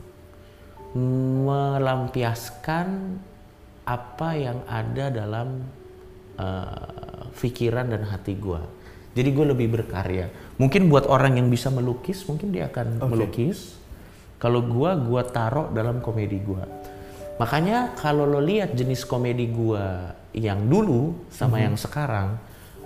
melampiaskan 1.47 3.15
apa 3.87 4.29
yang 4.35 4.59
ada 4.67 5.07
dalam 5.07 5.63
eh, 6.35 6.83
pikiran 7.31 7.95
dan 7.95 8.11
hati 8.11 8.35
gua. 8.35 8.67
Jadi 9.17 9.33
gue 9.33 9.47
lebih 9.49 9.69
berkarya. 9.73 10.29
Mungkin 10.61 10.93
buat 10.93 11.09
orang 11.09 11.41
yang 11.41 11.49
bisa 11.49 11.73
melukis, 11.73 12.21
mungkin 12.29 12.53
dia 12.53 12.69
akan 12.69 13.01
melukis. 13.09 13.81
Kalau 14.37 14.61
gua, 14.61 14.93
gua 15.01 15.25
taruh 15.25 15.73
dalam 15.73 16.05
komedi 16.05 16.37
gua. 16.45 16.69
Makanya 17.41 17.97
kalau 17.97 18.29
lo 18.29 18.41
lihat 18.41 18.77
jenis 18.77 19.09
komedi 19.09 19.49
gua 19.49 20.13
yang 20.37 20.69
dulu 20.69 21.17
sama 21.33 21.65
yang 21.65 21.81
sekarang, 21.81 22.37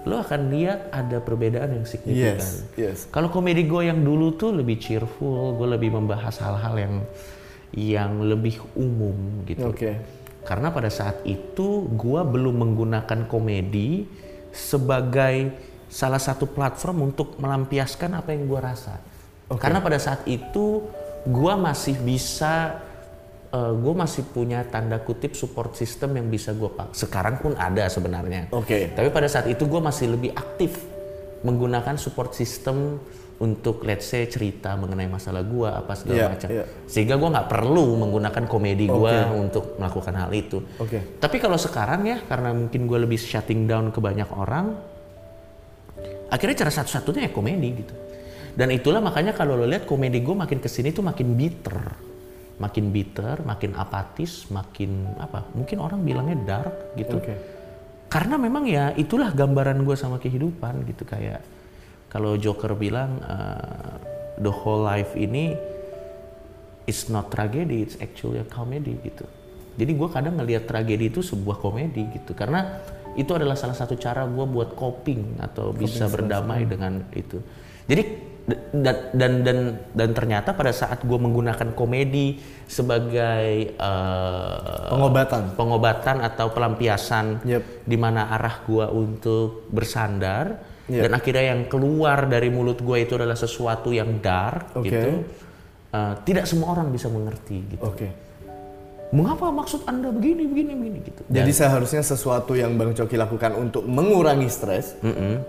lo 0.06 0.22
akan 0.22 0.54
lihat 0.54 0.94
ada 0.94 1.18
perbedaan 1.18 1.82
yang 1.82 1.86
signifikan. 1.86 2.38
Yes, 2.38 2.70
yes. 2.78 2.98
Kalau 3.10 3.26
komedi 3.34 3.66
gue 3.66 3.90
yang 3.90 4.00
dulu 4.00 4.38
tuh 4.38 4.54
lebih 4.54 4.78
cheerful, 4.78 5.58
gue 5.58 5.68
lebih 5.74 5.90
membahas 5.92 6.38
hal-hal 6.38 6.74
yang 6.78 6.94
yang 7.74 8.12
lebih 8.22 8.62
umum 8.78 9.42
gitu. 9.46 9.70
Oke. 9.70 9.98
Karena 10.46 10.70
pada 10.70 10.90
saat 10.90 11.22
itu 11.26 11.90
gua 11.98 12.22
belum 12.22 12.62
menggunakan 12.62 13.26
komedi 13.26 14.06
sebagai 14.50 15.50
salah 15.90 16.22
satu 16.22 16.46
platform 16.46 17.10
untuk 17.10 17.36
melampiaskan 17.36 18.14
apa 18.14 18.30
yang 18.30 18.46
gua 18.46 18.72
rasa. 18.72 18.96
Karena 19.50 19.82
pada 19.82 19.98
saat 19.98 20.22
itu 20.24 20.86
gua 21.26 21.58
masih 21.58 21.98
bisa 21.98 22.78
eh, 23.50 23.72
gue 23.74 23.94
masih 23.98 24.22
punya 24.30 24.62
tanda 24.62 25.02
kutip 25.02 25.34
support 25.34 25.74
system 25.74 26.14
yang 26.14 26.30
bisa 26.30 26.54
gue 26.54 26.70
pak. 26.70 26.94
Sekarang 26.94 27.42
pun 27.42 27.58
ada 27.58 27.90
sebenarnya. 27.90 28.46
Oke. 28.54 28.94
Tapi 28.94 29.10
pada 29.10 29.26
saat 29.26 29.50
itu 29.50 29.66
gue 29.66 29.82
masih 29.82 30.14
lebih 30.14 30.30
aktif 30.32 30.78
menggunakan 31.42 31.98
support 31.98 32.30
system 32.30 33.02
untuk 33.40 33.82
let's 33.88 34.04
say 34.06 34.28
cerita 34.28 34.76
mengenai 34.76 35.08
masalah 35.08 35.40
gue 35.40 35.64
apa 35.64 35.96
segala 35.96 36.14
Iya, 36.14 36.26
macam. 36.28 36.48
iya. 36.52 36.64
Sehingga 36.84 37.16
gue 37.16 37.28
nggak 37.32 37.48
perlu 37.48 37.86
menggunakan 37.96 38.44
komedi 38.46 38.84
gue 38.86 39.14
untuk 39.34 39.80
melakukan 39.80 40.14
hal 40.14 40.30
itu. 40.30 40.60
Oke. 40.76 41.18
Tapi 41.18 41.36
kalau 41.40 41.56
sekarang 41.56 42.04
ya 42.04 42.20
karena 42.22 42.52
mungkin 42.52 42.84
gue 42.84 42.98
lebih 43.00 43.16
shutting 43.16 43.64
down 43.64 43.88
ke 43.90 43.98
banyak 43.98 44.28
orang, 44.30 44.76
akhirnya 46.30 46.56
cara 46.64 46.72
satu-satunya 46.72 47.28
ya 47.28 47.32
komedi 47.34 47.68
gitu. 47.74 47.94
Dan 48.54 48.70
itulah 48.74 48.98
makanya 49.02 49.34
kalau 49.34 49.54
lo 49.54 49.66
lihat 49.66 49.86
komedi 49.86 50.22
gue 50.22 50.34
makin 50.34 50.58
ke 50.58 50.66
sini 50.66 50.90
tuh 50.90 51.06
makin 51.06 51.34
bitter, 51.38 51.78
makin 52.58 52.90
bitter, 52.90 53.42
makin 53.46 53.74
apatis, 53.78 54.46
makin 54.50 55.10
apa? 55.18 55.46
Mungkin 55.54 55.78
orang 55.78 56.00
bilangnya 56.02 56.36
dark 56.46 56.94
gitu. 56.98 57.18
Oke. 57.18 57.34
Karena 58.10 58.34
memang 58.38 58.66
ya 58.66 58.90
itulah 58.98 59.30
gambaran 59.30 59.86
gue 59.86 59.94
sama 59.94 60.18
kehidupan 60.18 60.82
gitu 60.90 61.06
kayak 61.06 61.42
kalau 62.10 62.34
Joker 62.34 62.74
bilang 62.74 63.22
uh, 63.22 63.94
the 64.42 64.50
whole 64.50 64.82
life 64.82 65.14
ini 65.14 65.54
it's 66.90 67.06
not 67.06 67.30
tragedy, 67.30 67.86
it's 67.86 67.94
actually 68.02 68.42
a 68.42 68.46
comedy 68.50 68.98
gitu. 69.06 69.22
Jadi 69.78 69.94
gue 69.94 70.08
kadang 70.10 70.34
ngelihat 70.42 70.66
tragedi 70.66 71.06
itu 71.06 71.22
sebuah 71.22 71.62
komedi 71.62 72.02
gitu 72.18 72.34
karena 72.34 72.82
itu 73.18 73.30
adalah 73.34 73.58
salah 73.58 73.74
satu 73.74 73.98
cara 73.98 74.26
gue 74.26 74.46
buat 74.46 74.74
coping 74.78 75.40
atau 75.42 75.74
bisa 75.74 76.06
berdamai 76.06 76.66
dengan 76.66 77.02
itu. 77.14 77.42
Jadi 77.90 78.30
dan 78.74 78.96
dan 79.14 79.32
dan 79.46 79.58
dan 79.94 80.10
ternyata 80.10 80.54
pada 80.54 80.74
saat 80.74 81.06
gue 81.06 81.18
menggunakan 81.18 81.70
komedi 81.74 82.38
sebagai 82.66 83.74
uh, 83.78 84.90
Pengobatan. 84.90 85.54
pengobatan 85.54 86.16
atau 86.22 86.50
pelampiasan 86.50 87.46
Yep. 87.46 87.62
di 87.86 87.96
mana 87.98 88.30
arah 88.30 88.62
gua 88.66 88.90
untuk 88.90 89.70
bersandar 89.70 90.58
Yep. 90.90 91.02
dan 91.06 91.10
akhirnya 91.14 91.44
yang 91.54 91.62
keluar 91.70 92.26
dari 92.26 92.50
mulut 92.50 92.82
gua 92.82 92.98
itu 92.98 93.14
adalah 93.14 93.38
sesuatu 93.38 93.94
yang 93.94 94.18
dark 94.18 94.74
Oke. 94.74 94.86
gitu. 94.90 95.10
Uh, 95.90 96.14
tidak 96.22 96.46
semua 96.46 96.74
orang 96.74 96.90
bisa 96.94 97.10
mengerti 97.10 97.74
gitu. 97.74 97.82
Oke. 97.82 98.29
Mengapa 99.10 99.50
maksud 99.50 99.90
Anda 99.90 100.14
begini 100.14 100.46
begini 100.46 100.72
begini 100.78 100.98
gitu. 101.02 101.20
Jadi 101.26 101.50
seharusnya 101.50 101.98
sesuatu 102.06 102.54
yang 102.54 102.78
Bang 102.78 102.94
Coki 102.94 103.18
lakukan 103.18 103.58
untuk 103.58 103.82
mengurangi 103.82 104.46
stres, 104.46 104.94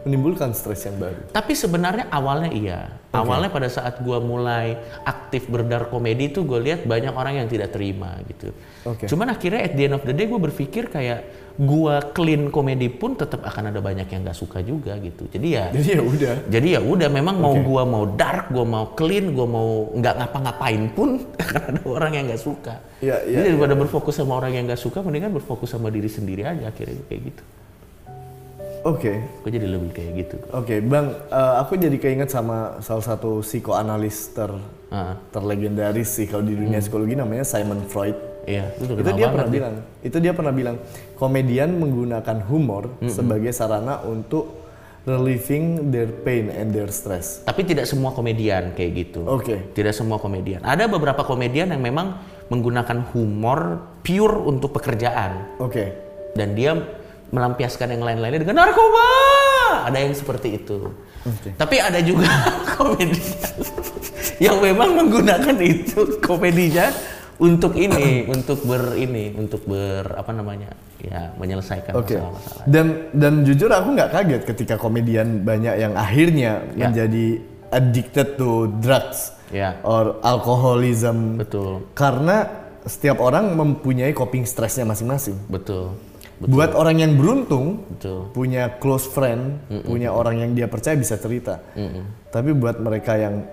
menimbulkan 0.02 0.58
stres 0.58 0.82
yang 0.90 0.98
baru. 0.98 1.30
Tapi 1.30 1.54
sebenarnya 1.54 2.10
awalnya 2.10 2.50
iya. 2.50 2.80
Awalnya 3.12 3.52
pada 3.52 3.70
saat 3.70 4.02
gua 4.02 4.18
mulai 4.18 4.80
aktif 5.06 5.46
berdar 5.52 5.92
komedi 5.92 6.32
itu 6.32 6.48
gue 6.48 6.58
lihat 6.64 6.88
banyak 6.88 7.12
orang 7.12 7.44
yang 7.44 7.48
tidak 7.52 7.76
terima 7.76 8.16
gitu. 8.26 8.56
Oke. 8.88 9.06
Cuman 9.06 9.30
akhirnya 9.36 9.68
at 9.68 9.76
the 9.76 9.84
end 9.86 9.96
of 10.00 10.04
the 10.08 10.16
day 10.16 10.26
gue 10.26 10.40
berpikir 10.40 10.88
kayak 10.88 11.28
gua 11.62 12.02
clean 12.02 12.50
komedi 12.50 12.90
pun 12.90 13.14
tetap 13.14 13.46
akan 13.46 13.70
ada 13.70 13.78
banyak 13.78 14.10
yang 14.10 14.26
nggak 14.26 14.34
suka 14.34 14.66
juga 14.66 14.98
gitu. 14.98 15.30
Jadi 15.30 15.48
ya 15.54 15.70
Jadi 15.70 15.90
ya 15.94 16.02
udah. 16.02 16.36
jadi 16.50 16.68
ya 16.78 16.82
udah 16.82 17.10
memang 17.14 17.38
mau 17.38 17.54
Oke. 17.54 17.62
gua 17.62 17.84
mau 17.86 18.04
dark, 18.10 18.50
gua 18.50 18.66
mau 18.66 18.86
clean, 18.98 19.30
gua 19.38 19.46
mau 19.46 19.70
nggak 19.94 20.16
ngapa-ngapain 20.18 20.84
pun 20.98 21.22
akan 21.46 21.62
ada 21.70 21.82
orang 21.86 22.12
yang 22.18 22.26
nggak 22.34 22.42
suka. 22.42 22.82
Iya, 22.98 23.22
iya, 23.30 23.36
Jadi 23.38 23.48
daripada 23.54 23.74
berfokus 23.78 24.18
sama 24.18 24.42
orang 24.42 24.58
yang 24.58 24.66
nggak 24.66 24.82
suka, 24.82 25.06
mendingan 25.06 25.38
berfokus 25.38 25.70
sama 25.70 25.94
diri 25.94 26.10
sendiri 26.10 26.42
aja 26.50 26.74
akhirnya 26.74 26.98
kayak 27.06 27.22
gitu. 27.30 27.44
Oke. 28.82 29.14
Gue 29.46 29.52
jadi 29.54 29.70
lebih 29.70 29.94
kayak 29.94 30.12
gitu. 30.26 30.38
Oke, 30.58 30.82
Bang, 30.82 31.14
eh, 31.30 31.54
aku 31.62 31.78
jadi 31.78 31.94
keinget 32.02 32.34
sama 32.34 32.82
salah 32.82 33.06
satu 33.06 33.46
psikoanalis 33.46 34.34
ter 34.34 34.50
Ah, 34.92 35.16
terlegendaris 35.32 36.20
sih 36.20 36.28
kalau 36.28 36.44
di 36.44 36.52
dunia 36.52 36.84
psikologi 36.84 37.16
namanya 37.16 37.48
Simon 37.48 37.88
Freud. 37.88 38.31
Iya, 38.48 38.72
itu, 38.78 38.94
itu 38.98 39.12
dia 39.14 39.28
pernah 39.30 39.48
dia. 39.48 39.56
bilang, 39.60 39.76
itu 40.02 40.18
dia 40.18 40.34
pernah 40.34 40.54
bilang 40.54 40.76
komedian 41.18 41.70
menggunakan 41.78 42.38
humor 42.50 42.98
sebagai 43.06 43.54
sarana 43.54 44.02
untuk 44.06 44.62
relieving 45.06 45.90
their 45.90 46.10
pain 46.22 46.54
and 46.54 46.74
their 46.74 46.90
stress. 46.94 47.42
Tapi 47.42 47.66
tidak 47.66 47.90
semua 47.90 48.14
komedian 48.14 48.78
kayak 48.78 48.92
gitu. 48.94 49.26
Oke. 49.26 49.74
Tidak 49.74 49.94
semua 49.94 50.22
komedian. 50.22 50.62
Ada 50.62 50.86
beberapa 50.86 51.26
komedian 51.26 51.74
yang 51.74 51.82
memang 51.82 52.22
menggunakan 52.54 53.10
humor 53.16 53.82
pure 54.06 54.38
untuk 54.46 54.76
pekerjaan 54.76 55.58
Oke. 55.58 55.96
dan 56.36 56.54
dia 56.54 56.76
melampiaskan 57.32 57.96
yang 57.98 58.04
lain-lainnya 58.04 58.44
dengan 58.44 58.68
narkoba. 58.68 59.08
Ada 59.88 59.98
yang 60.04 60.14
seperti 60.14 60.62
itu. 60.62 60.92
Oke. 61.26 61.56
Tapi 61.58 61.76
ada 61.82 61.98
juga 62.04 62.28
komedian 62.78 63.58
yang 64.38 64.58
memang 64.62 64.98
menggunakan 64.98 65.56
itu 65.62 66.22
komedinya 66.22 66.94
untuk 67.42 67.74
ini, 67.74 68.30
untuk 68.30 68.62
ber 68.64 68.94
ini, 68.96 69.34
untuk 69.34 69.66
ber 69.66 70.06
apa 70.14 70.30
namanya? 70.30 70.70
Ya, 71.02 71.34
menyelesaikan 71.36 71.98
Oke. 71.98 72.14
masalah-masalah. 72.14 72.64
Dan 72.70 72.86
dan 73.12 73.34
jujur 73.42 73.74
aku 73.74 73.98
nggak 73.98 74.10
kaget 74.14 74.42
ketika 74.46 74.76
komedian 74.78 75.42
banyak 75.42 75.74
yang 75.76 75.98
akhirnya 75.98 76.62
Ya. 76.78 76.86
menjadi 76.88 77.42
addicted 77.74 78.38
to 78.38 78.70
drugs 78.78 79.34
Ya. 79.50 79.82
or 79.82 80.22
alcoholism. 80.22 81.42
Betul, 81.42 81.90
Karena 81.98 82.46
setiap 82.86 83.18
orang 83.18 83.58
mempunyai 83.58 84.14
coping 84.14 84.46
stressnya 84.46 84.86
masing-masing. 84.86 85.38
betul. 85.50 85.98
Buat 86.42 86.74
orang 86.74 86.98
yang 86.98 87.14
beruntung 87.22 87.86
Betul. 87.86 88.34
punya 88.34 88.74
close 88.82 89.06
friend, 89.06 89.62
punya 89.86 90.10
orang 90.10 90.42
yang 90.42 90.52
dia 90.54 90.66
percaya 90.66 90.98
bisa 90.98 91.14
cerita. 91.18 91.62
Tapi 92.34 92.50
buat 92.54 92.82
mereka 92.82 93.14
yang 93.14 93.46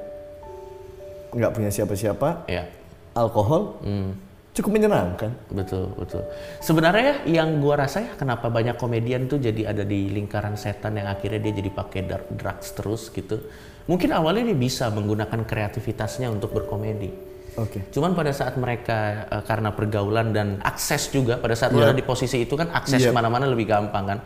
nggak 1.29 1.53
punya 1.53 1.69
siapa-siapa, 1.69 2.49
Ya. 2.49 2.65
Alkohol 3.13 3.81
Hmm. 3.81 4.13
cukup 4.53 4.75
menyenangkan. 4.75 5.31
Betul, 5.49 5.95
betul. 5.95 6.27
Sebenarnya 6.59 7.23
yang 7.25 7.63
gua 7.63 7.79
rasa 7.79 8.03
ya 8.03 8.13
kenapa 8.13 8.51
banyak 8.51 8.75
komedian 8.75 9.25
tuh 9.25 9.39
jadi 9.39 9.71
ada 9.71 9.87
di 9.87 10.11
lingkaran 10.11 10.59
setan 10.59 10.99
yang 10.99 11.07
akhirnya 11.07 11.39
dia 11.39 11.55
jadi 11.55 11.71
pakai 11.71 12.01
drugs 12.35 12.75
terus 12.75 13.07
gitu. 13.09 13.39
Mungkin 13.87 14.11
awalnya 14.11 14.51
dia 14.51 14.59
bisa 14.59 14.91
menggunakan 14.91 15.47
kreativitasnya 15.47 16.29
untuk 16.29 16.53
berkomedi. 16.53 17.09
Oke. 17.55 17.87
Cuman 17.91 18.13
pada 18.13 18.31
saat 18.31 18.55
mereka 18.55 18.99
eh, 19.31 19.43
karena 19.43 19.71
pergaulan 19.71 20.31
dan 20.31 20.59
akses 20.61 21.09
juga 21.09 21.39
pada 21.39 21.55
saat 21.55 21.71
lo 21.71 21.81
Iya. 21.81 21.91
ada 21.91 21.97
di 21.97 22.03
posisi 22.03 22.43
itu 22.43 22.55
kan 22.55 22.69
akses 22.71 22.99
Iya. 22.99 23.11
ke 23.11 23.15
mana-mana 23.15 23.47
lebih 23.47 23.65
gampang 23.65 24.05
kan. 24.07 24.19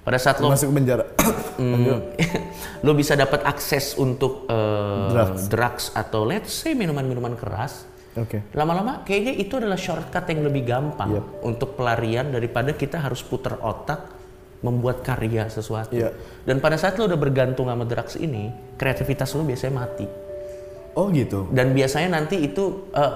Pada 0.00 0.16
saat 0.16 0.38
lo 0.38 0.48
Masuk 0.48 0.70
penjara. 0.70 1.04
Hmm, 1.60 2.00
lo 2.86 2.96
bisa 2.96 3.12
dapat 3.12 3.44
akses 3.44 3.92
untuk 3.94 4.48
eh, 4.48 5.06
Drugs. 5.12 5.42
drugs 5.46 5.84
atau 5.92 6.24
let's 6.24 6.54
say 6.56 6.72
minuman-minuman 6.72 7.36
keras. 7.36 7.84
Oke. 8.18 8.42
Lama-lama 8.58 9.06
kayaknya 9.06 9.38
itu 9.38 9.54
adalah 9.54 9.78
shortcut 9.78 10.26
yang 10.26 10.42
lebih 10.42 10.66
gampang 10.66 11.14
Yep. 11.14 11.24
untuk 11.46 11.68
pelarian 11.78 12.26
daripada 12.34 12.74
kita 12.74 12.98
harus 12.98 13.22
putar 13.22 13.58
otak 13.62 14.18
membuat 14.66 15.00
karya 15.06 15.46
sesuatu. 15.46 15.94
Iya. 15.94 16.10
Dan 16.42 16.58
pada 16.58 16.76
saat 16.76 16.98
lo 16.98 17.06
udah 17.06 17.16
bergantung 17.16 17.70
sama 17.70 17.86
drugs 17.86 18.18
ini, 18.18 18.50
kreativitas 18.76 19.32
lo 19.38 19.46
biasanya 19.46 19.74
mati. 19.78 20.06
Oh 20.98 21.06
gitu. 21.14 21.46
Dan 21.54 21.70
biasanya 21.70 22.18
nanti 22.18 22.42
itu 22.42 22.90
eh, 22.92 23.14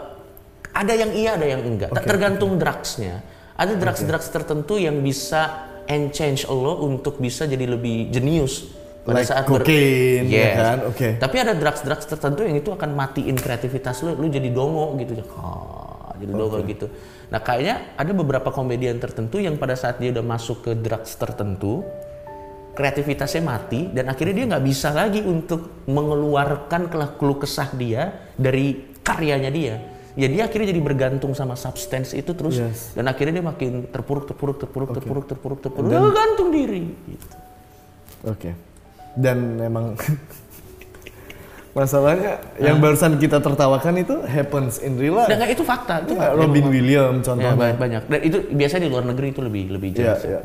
ada 0.75 0.93
yang 0.95 1.11
iya, 1.11 1.37
ada 1.37 1.47
yang 1.47 1.63
enggak. 1.63 1.91
Tak 1.91 2.07
Tergantung 2.07 2.57
drugsnya. 2.57 3.23
Ada 3.55 3.79
drugs-drugs 3.79 4.35
tertentu 4.35 4.83
yang 4.83 4.99
bisa 4.99 5.71
change 5.87 6.51
lo 6.51 6.83
untuk 6.83 7.23
bisa 7.23 7.47
jadi 7.47 7.71
lebih 7.71 8.11
jenius 8.11 8.67
pada 9.05 9.21
Like 9.21 9.29
saat 9.29 9.45
cocaine, 9.45 10.27
ya 10.27 10.41
Yes. 10.41 10.57
kan? 10.57 10.79
Oke. 10.89 11.09
Tapi 11.21 11.37
ada 11.37 11.53
drugs-drugs 11.53 12.09
tertentu 12.09 12.41
yang 12.41 12.57
itu 12.57 12.73
akan 12.73 12.91
matiin 12.91 13.37
kreativitas 13.37 14.01
lo, 14.01 14.17
lo 14.17 14.25
jadi 14.25 14.49
dongo 14.49 14.97
gitu. 14.97 15.21
Ah, 15.37 16.17
jadi 16.17 16.33
dongo 16.33 16.59
gitu. 16.65 16.89
Nah 17.29 17.39
kayaknya 17.39 17.95
ada 17.95 18.13
beberapa 18.13 18.49
komedian 18.49 18.97
tertentu 18.97 19.39
yang 19.39 19.61
pada 19.61 19.77
saat 19.77 20.01
dia 20.01 20.09
udah 20.09 20.25
masuk 20.25 20.65
ke 20.65 20.73
drugs 20.73 21.13
tertentu, 21.15 21.85
kreativitasnya 22.73 23.45
mati 23.45 23.93
dan 23.93 24.09
akhirnya 24.09 24.35
dia 24.35 24.47
nggak 24.51 24.65
bisa 24.65 24.91
lagi 24.91 25.21
untuk 25.21 25.85
mengeluarkan 25.87 26.89
kelah- 26.89 27.15
keluh 27.15 27.39
kesah 27.39 27.71
dia 27.77 28.09
dari 28.35 28.97
karyanya 29.05 29.53
dia. 29.53 29.75
Ya 30.15 30.31
dia 30.31 30.47
akhirnya 30.47 30.71
jadi 30.71 30.81
bergantung 30.81 31.35
sama 31.35 31.59
substance 31.59 32.15
itu 32.15 32.33
terus 32.33 32.57
Yes. 32.57 32.95
dan 32.95 33.05
akhirnya 33.05 33.43
dia 33.43 33.45
makin 33.45 33.85
terpuruk 33.91 34.31
terpuruk 34.31 34.63
terpuruk 34.63 34.91
terpuruk 34.95 35.25
terpuruk 35.27 35.59
terpuruk 35.61 35.91
gantung 35.93 36.49
diri. 36.49 36.89
Gitu. 37.05 37.27
Oke. 38.25 38.74
Dan 39.15 39.37
memang 39.57 39.95
masalahnya 41.75 42.39
yang 42.57 42.79
barusan 42.79 43.19
kita 43.19 43.39
tertawakan 43.39 43.99
itu 43.99 44.15
happens 44.23 44.79
in 44.79 44.95
real 44.95 45.19
life. 45.19 45.27
Dan 45.27 45.43
itu 45.45 45.63
fakta 45.63 46.03
itu 46.03 46.15
Ya. 46.15 46.31
Robin 46.31 46.67
Williams 46.67 47.21
Ya, 47.21 47.27
contohnya. 47.27 47.55
banyak, 47.55 47.79
banyak. 47.79 48.03
Dan 48.07 48.21
itu 48.23 48.39
biasanya 48.49 48.83
di 48.87 48.91
luar 48.91 49.05
negeri 49.05 49.27
itu 49.29 49.41
lebih 49.43 49.65
lebih 49.71 49.89
Iya, 49.91 49.99
jelas. 50.15 50.21
iya. 50.23 50.41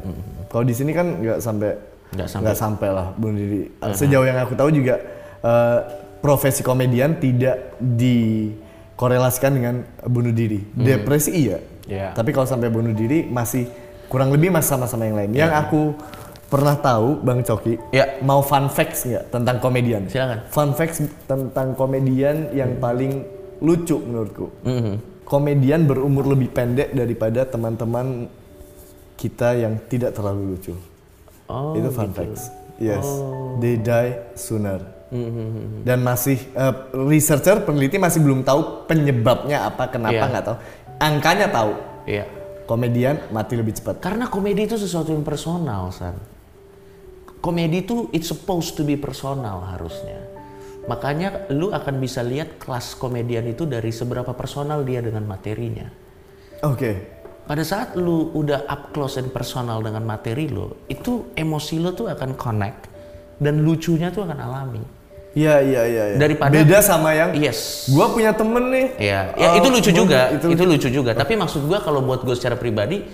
Kalau 0.50 0.66
di 0.66 0.74
sini 0.74 0.90
kan 0.90 1.22
nggak 1.22 1.38
sampai 1.38 1.72
Nggak 2.10 2.58
sampai. 2.58 2.90
lah 2.90 3.14
bunuh 3.14 3.38
diri. 3.38 3.70
Sejauh 3.94 4.26
yang 4.26 4.42
aku 4.42 4.58
tahu 4.58 4.74
juga 4.74 4.98
eh, 5.40 5.80
profesi 6.20 6.66
komedian 6.66 7.16
tidak 7.16 7.78
dikorelasikan 7.80 9.52
dengan 9.54 9.76
bunuh 10.04 10.34
diri. 10.34 10.66
Depresi 10.74 11.32
iya. 11.32 11.58
Iya. 11.86 12.08
Tapi 12.12 12.34
kalau 12.34 12.46
sampai 12.46 12.70
bunuh 12.70 12.92
diri 12.92 13.24
masih 13.24 13.70
kurang 14.10 14.34
lebih 14.34 14.50
masih 14.50 14.74
sama-sama 14.74 15.06
yang 15.06 15.14
lain. 15.16 15.32
Yang 15.32 15.52
aku 15.54 15.82
pernah 16.50 16.76
tahu 16.76 17.22
Bang 17.22 17.42
Coki, 17.42 17.78
Iya. 17.90 18.20
mau 18.22 18.42
fun 18.42 18.68
facts 18.68 19.06
nggak 19.06 19.30
tentang 19.30 19.58
komedian? 19.58 20.10
Silakan. 20.10 20.40
Fun 20.50 20.70
facts 20.74 20.98
tentang 21.24 21.74
komedian 21.74 22.50
yang 22.52 22.78
paling 22.78 23.24
lucu 23.62 23.96
menurutku. 23.96 24.50
Mhm. 24.66 24.94
Komedian 25.24 25.86
berumur 25.86 26.26
lebih 26.26 26.50
pendek 26.50 26.90
daripada 26.92 27.46
teman-teman 27.46 28.26
kita 29.14 29.54
yang 29.54 29.78
tidak 29.86 30.18
terlalu 30.18 30.58
lucu. 30.58 30.74
Oh, 31.46 31.78
itu 31.78 31.90
fun 31.90 32.10
gitu. 32.10 32.18
facts. 32.18 32.50
Yes, 32.80 33.06
they 33.60 33.76
die 33.76 34.34
sooner. 34.34 34.80
Mhm. 35.10 35.84
Dan 35.84 36.02
masih 36.02 36.38
eh, 36.50 36.74
researcher 36.96 37.62
peneliti 37.62 37.98
masih 37.98 38.22
belum 38.22 38.42
tahu 38.42 38.86
penyebabnya 38.86 39.66
apa, 39.66 39.90
kenapa 39.90 40.16
Iya. 40.16 40.30
nggak 40.30 40.46
tahu. 40.46 40.58
Angkanya 40.98 41.48
tahu. 41.50 41.72
Iya. 42.06 42.26
Komedian 42.66 43.18
mati 43.30 43.54
lebih 43.54 43.74
cepat. 43.74 43.98
Karena 43.98 44.30
komedi 44.30 44.66
itu 44.66 44.78
sesuatu 44.78 45.10
yang 45.10 45.26
personal, 45.26 45.90
San. 45.90 46.14
Komedi 47.40 47.88
itu 47.88 48.12
it's 48.12 48.28
supposed 48.28 48.76
to 48.76 48.84
be 48.84 49.00
personal 49.00 49.64
harusnya. 49.64 50.20
Makanya 50.86 51.48
lu 51.54 51.72
akan 51.72 51.96
bisa 51.98 52.20
lihat 52.20 52.60
kelas 52.60 53.00
komedian 53.00 53.48
itu 53.48 53.64
dari 53.64 53.94
seberapa 53.94 54.36
personal 54.36 54.84
dia 54.84 55.00
dengan 55.00 55.24
materinya. 55.24 55.88
Oke. 56.66 57.16
Pada 57.48 57.64
saat 57.64 57.96
lu 57.96 58.30
udah 58.36 58.68
up 58.68 58.92
close 58.92 59.18
and 59.18 59.32
personal 59.32 59.80
dengan 59.80 60.04
materi 60.04 60.52
lo, 60.52 60.86
itu 60.86 61.32
emosi 61.34 61.80
lo 61.80 61.96
tuh 61.96 62.12
akan 62.12 62.36
connect 62.36 62.92
dan 63.40 63.64
lucunya 63.64 64.12
tuh 64.12 64.28
akan 64.28 64.38
alami. 64.38 64.84
Iya 65.34 65.62
iya 65.62 65.82
iya. 65.86 66.04
iya. 66.14 66.18
Daripada- 66.18 66.52
beda 66.52 66.78
sama 66.82 67.14
yang 67.14 67.32
Yes. 67.38 67.88
gua 67.90 68.10
punya 68.10 68.34
temen 68.34 68.68
nih. 68.68 68.88
Iya, 68.98 69.20
ya 69.38 69.48
Oh, 69.54 69.58
itu 69.62 69.68
lucu 69.70 69.90
gua- 69.90 70.00
juga, 70.04 70.20
itu 70.34 70.46
itu, 70.52 70.64
lucu. 70.66 70.88
juga. 70.92 71.12
Tapi 71.14 71.34
maksud 71.38 71.70
gua 71.70 71.80
kalau 71.80 72.02
buat 72.02 72.26
gue 72.26 72.34
secara 72.34 72.58
pribadi 72.58 73.06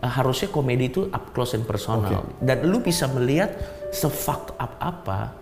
harusnya 0.00 0.48
komedi 0.48 0.88
itu 0.88 1.06
up 1.12 1.36
close 1.36 1.52
and 1.56 1.68
personal 1.68 2.24
dan 2.40 2.64
lu 2.64 2.80
bisa 2.80 3.04
melihat 3.12 3.52
se 3.92 4.08
fucked 4.08 4.56
up 4.56 4.80
apa 4.80 5.40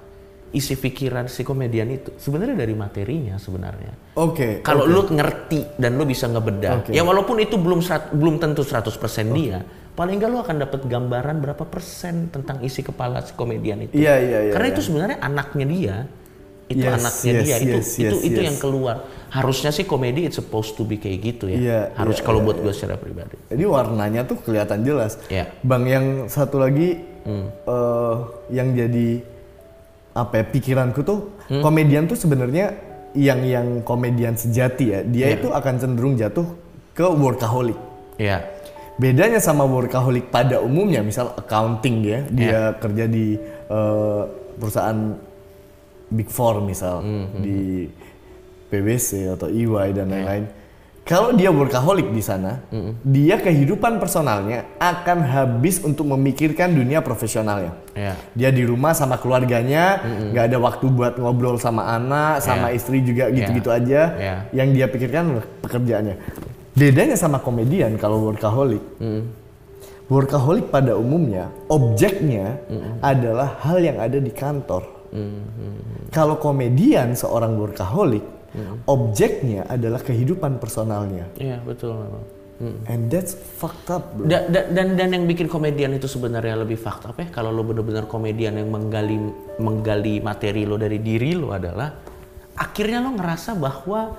isi 0.48 0.80
pikiran 0.80 1.28
si 1.28 1.44
komedian 1.44 1.92
itu 1.92 2.16
sebenarnya 2.16 2.56
dari 2.64 2.72
materinya 2.72 3.36
sebenarnya. 3.36 4.16
Oke. 4.16 4.64
Kalau 4.64 4.88
oke. 4.88 4.92
lu 4.92 5.00
ngerti 5.12 5.76
dan 5.76 6.00
lu 6.00 6.08
bisa 6.08 6.24
ngebedah, 6.24 6.88
Oke. 6.88 6.90
ya 6.96 7.04
walaupun 7.04 7.36
itu 7.36 7.60
belum 7.60 7.84
serat- 7.84 8.16
belum 8.16 8.40
tentu 8.40 8.64
100% 8.64 9.28
dia, 9.36 9.60
paling 9.92 10.16
enggak 10.16 10.30
lu 10.32 10.40
akan 10.40 10.56
dapat 10.64 10.80
gambaran 10.88 11.36
berapa 11.44 11.64
persen 11.68 12.32
tentang 12.32 12.64
isi 12.64 12.80
kepala 12.80 13.20
si 13.20 13.36
komedian 13.36 13.84
itu. 13.84 14.00
Iya 14.00 14.14
iya 14.24 14.38
iya. 14.48 14.52
Karena 14.56 14.66
iya. 14.72 14.74
itu 14.74 14.82
sebenarnya 14.88 15.18
anaknya 15.20 15.66
dia. 15.68 15.96
Itu 16.68 16.84
Yes, 16.84 17.00
anaknya 17.00 17.32
yes, 17.32 17.44
dia. 17.48 17.56
itu 17.58 17.76
yes, 17.80 17.88
itu 17.96 18.04
yes, 18.04 18.20
itu 18.28 18.40
yes. 18.40 18.46
yang 18.52 18.56
keluar. 18.60 18.96
Harusnya 19.28 19.72
sih 19.72 19.84
komedi 19.84 20.28
it's 20.28 20.36
supposed 20.36 20.76
to 20.76 20.84
be 20.84 21.00
kayak 21.00 21.18
gitu 21.24 21.48
ya. 21.48 21.56
Iya, 21.56 21.80
Harus 21.96 22.20
iya, 22.20 22.24
kalau 22.28 22.40
iya, 22.40 22.46
buat 22.48 22.58
gue 22.60 22.72
secara 22.76 22.96
pribadi. 23.00 23.36
Jadi 23.48 23.64
warnanya 23.64 24.24
tuh 24.24 24.36
kelihatan 24.40 24.84
jelas. 24.84 25.16
Iya. 25.28 25.48
Bang 25.64 25.88
yang 25.88 26.28
satu 26.28 26.60
lagi 26.60 27.00
eh, 27.28 28.14
yang 28.52 28.68
jadi 28.72 29.08
apa 30.12 30.32
ya 30.40 30.44
pikiranku 30.44 31.00
tuh 31.04 31.18
komedian 31.60 32.04
tuh 32.04 32.16
sebenarnya 32.18 32.74
yang 33.16 33.40
yang 33.44 33.66
komedian 33.80 34.36
sejati 34.36 34.84
ya 34.92 35.00
dia 35.04 35.32
Iya. 35.32 35.36
itu 35.40 35.48
akan 35.48 35.74
cenderung 35.76 36.14
jatuh 36.16 36.44
ke 36.92 37.04
workaholic. 37.04 37.76
Iya. 38.20 38.44
Bedanya 38.98 39.38
sama 39.38 39.62
workaholic 39.62 40.26
pada 40.28 40.58
umumnya, 40.58 41.06
misal 41.06 41.30
accounting 41.38 42.02
ya, 42.02 42.18
dia 42.28 42.44
Iya. 42.44 42.62
kerja 42.76 43.04
di 43.06 43.38
eh, 43.68 44.22
perusahaan 44.58 44.98
big 46.08 46.28
four 46.28 46.60
misal 46.60 47.00
Hmm, 47.00 47.26
di 47.38 47.88
PwC 48.68 49.32
atau 49.32 49.48
EY 49.48 49.92
dan 49.92 50.08
lain-lain. 50.08 50.46
Kalau 51.02 51.32
dia 51.32 51.48
workaholic 51.48 52.12
di 52.12 52.20
sana, 52.20 52.60
Hmm, 52.68 52.92
dia 53.00 53.40
kehidupan 53.40 53.96
personalnya 53.96 54.68
akan 54.76 55.24
habis 55.24 55.80
untuk 55.80 56.04
memikirkan 56.04 56.76
dunia 56.76 57.00
profesionalnya. 57.00 57.72
Iya. 57.96 58.12
Dia 58.36 58.50
di 58.52 58.68
rumah 58.68 58.92
sama 58.92 59.16
keluarganya, 59.16 60.04
Hmm, 60.04 60.36
nggak 60.36 60.44
ada 60.52 60.58
waktu 60.60 60.84
buat 60.92 61.16
ngobrol 61.16 61.56
sama 61.56 61.88
anak, 61.88 62.44
sama 62.44 62.68
Iya. 62.68 62.76
istri 62.76 63.00
juga 63.00 63.32
gitu-gitu 63.32 63.72
aja. 63.72 64.00
Iya. 64.20 64.34
Yang 64.52 64.68
dia 64.76 64.86
pikirkan 64.92 65.24
pekerjaannya. 65.64 66.16
Bedanya 66.76 67.16
sama 67.16 67.40
komedian 67.40 67.96
kalau 67.96 68.28
workaholic, 68.28 68.84
Hmm. 69.00 69.32
workaholic 70.12 70.68
pada 70.68 70.92
umumnya 70.92 71.48
objeknya 71.68 72.60
adalah 73.00 73.56
hal 73.64 73.80
yang 73.80 73.96
ada 73.96 74.20
di 74.20 74.28
kantor. 74.28 74.97
Kalau 76.08 76.36
komedian 76.36 77.12
seorang 77.12 77.54
workaholic, 77.54 78.24
objeknya 78.84 79.64
adalah 79.66 80.00
kehidupan 80.00 80.56
personalnya. 80.56 81.28
Iya 81.36 81.60
betul 81.60 81.94
memang. 81.94 82.24
Mm. 82.58 82.78
And 82.90 83.00
that's 83.06 83.38
fucked 83.38 83.86
up, 83.86 84.18
bro. 84.18 84.26
Da- 84.26 84.50
da- 84.50 84.66
dan 84.66 84.98
dan 84.98 85.14
yang 85.14 85.24
bikin 85.24 85.46
komedian 85.46 85.94
itu 85.94 86.10
sebenarnya 86.10 86.58
lebih 86.58 86.74
fakta 86.74 87.14
apa 87.14 87.22
ya 87.22 87.28
kalau 87.30 87.54
lo 87.54 87.62
bener-bener 87.62 88.02
komedian 88.04 88.58
yang 88.58 88.66
menggali 88.66 89.14
menggali 89.56 90.18
materi 90.18 90.66
lo 90.66 90.74
dari 90.74 90.98
diri 90.98 91.38
lo 91.38 91.54
adalah 91.54 91.86
akhirnya 92.58 92.98
lo 92.98 93.14
ngerasa 93.14 93.54
bahwa 93.54 94.18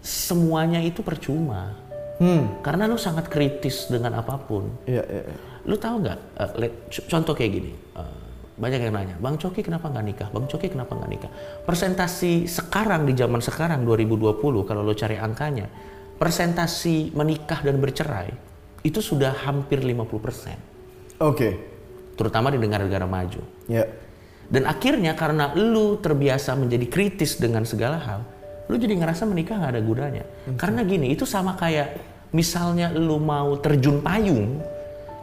semuanya 0.00 0.80
itu 0.80 1.04
percuma 1.04 1.76
Hmm. 2.16 2.62
karena 2.62 2.86
lo 2.86 2.96
sangat 2.96 3.26
kritis 3.26 3.84
dengan 3.84 4.14
apa 4.16 4.38
pun 4.38 4.72
Iya, 4.86 5.04
iya, 5.04 5.22
iya. 5.26 5.36
Lu 5.62 5.76
tahu 5.76 6.00
nggak? 6.00 6.18
eh, 6.32 6.50
le- 6.56 6.74
c- 6.88 7.04
contoh 7.04 7.34
kayak 7.34 7.52
gini. 7.52 7.72
eh, 7.92 8.16
banyak 8.52 8.80
yang 8.84 8.92
nanya, 8.92 9.16
Bang 9.16 9.40
Coki 9.40 9.64
kenapa 9.64 9.88
nggak 9.88 10.04
nikah? 10.04 10.28
Bang 10.28 10.44
Coki 10.44 10.68
kenapa 10.68 10.92
nggak 10.92 11.10
nikah? 11.10 11.30
Persentasi 11.64 12.44
sekarang 12.44 13.08
di 13.08 13.16
zaman 13.16 13.40
sekarang 13.40 13.80
2020 13.88 14.68
kalau 14.68 14.84
lo 14.84 14.92
cari 14.92 15.16
angkanya, 15.16 15.66
persentasi 16.20 17.16
menikah 17.16 17.64
dan 17.64 17.80
bercerai 17.80 18.28
itu 18.84 19.00
sudah 19.00 19.32
hampir 19.48 19.80
50%, 19.80 21.24
Oke. 21.24 21.48
terutama 22.18 22.52
di 22.52 22.60
negara-negara 22.60 23.08
maju. 23.08 23.40
Ya. 23.70 23.88
Dan 24.52 24.68
akhirnya 24.68 25.16
karena 25.16 25.56
lu 25.56 25.96
terbiasa 25.96 26.52
menjadi 26.52 26.86
kritis 26.92 27.40
dengan 27.40 27.64
segala 27.64 27.96
hal, 27.96 28.20
lu 28.68 28.76
jadi 28.76 29.00
ngerasa 29.00 29.24
menikah 29.24 29.56
nggak 29.56 29.72
ada 29.72 29.82
gunanya. 29.82 30.24
Karena 30.60 30.84
gini, 30.84 31.08
itu 31.08 31.24
sama 31.24 31.56
kayak 31.56 31.96
misalnya 32.36 32.92
lu 32.92 33.16
mau 33.16 33.56
terjun 33.56 34.04
payung 34.04 34.60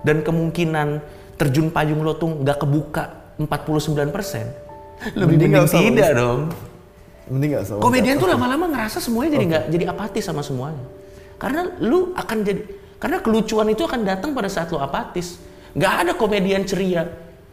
dan 0.02 0.26
kemungkinan 0.26 1.04
terjun 1.36 1.70
payung 1.70 2.02
lo 2.02 2.16
tuh 2.16 2.42
nggak 2.42 2.58
kebuka 2.58 3.19
49%. 3.40 5.16
Lebih 5.16 5.36
Mending 5.40 5.54
tidak 5.72 6.12
dong. 6.20 6.52
Mending 7.32 7.50
nggak 7.56 7.64
usah. 7.64 7.74
Komedian 7.80 8.20
tuh 8.20 8.28
lama-lama 8.28 8.68
ngerasa 8.68 9.00
semuanya 9.00 9.40
jadi 9.40 9.46
nggak 9.48 9.64
jadi 9.72 9.86
apatis 9.88 10.24
sama 10.28 10.44
semuanya. 10.44 10.84
Karena 11.40 11.72
lu 11.80 12.12
akan 12.18 12.38
jadi 12.44 12.62
karena 13.00 13.24
kelucuan 13.24 13.72
itu 13.72 13.88
akan 13.88 14.04
datang 14.04 14.36
pada 14.36 14.52
saat 14.52 14.68
lu 14.76 14.82
apatis. 14.82 15.40
Nggak 15.72 15.94
ada 16.04 16.12
komedian 16.20 16.68
ceria. 16.68 17.08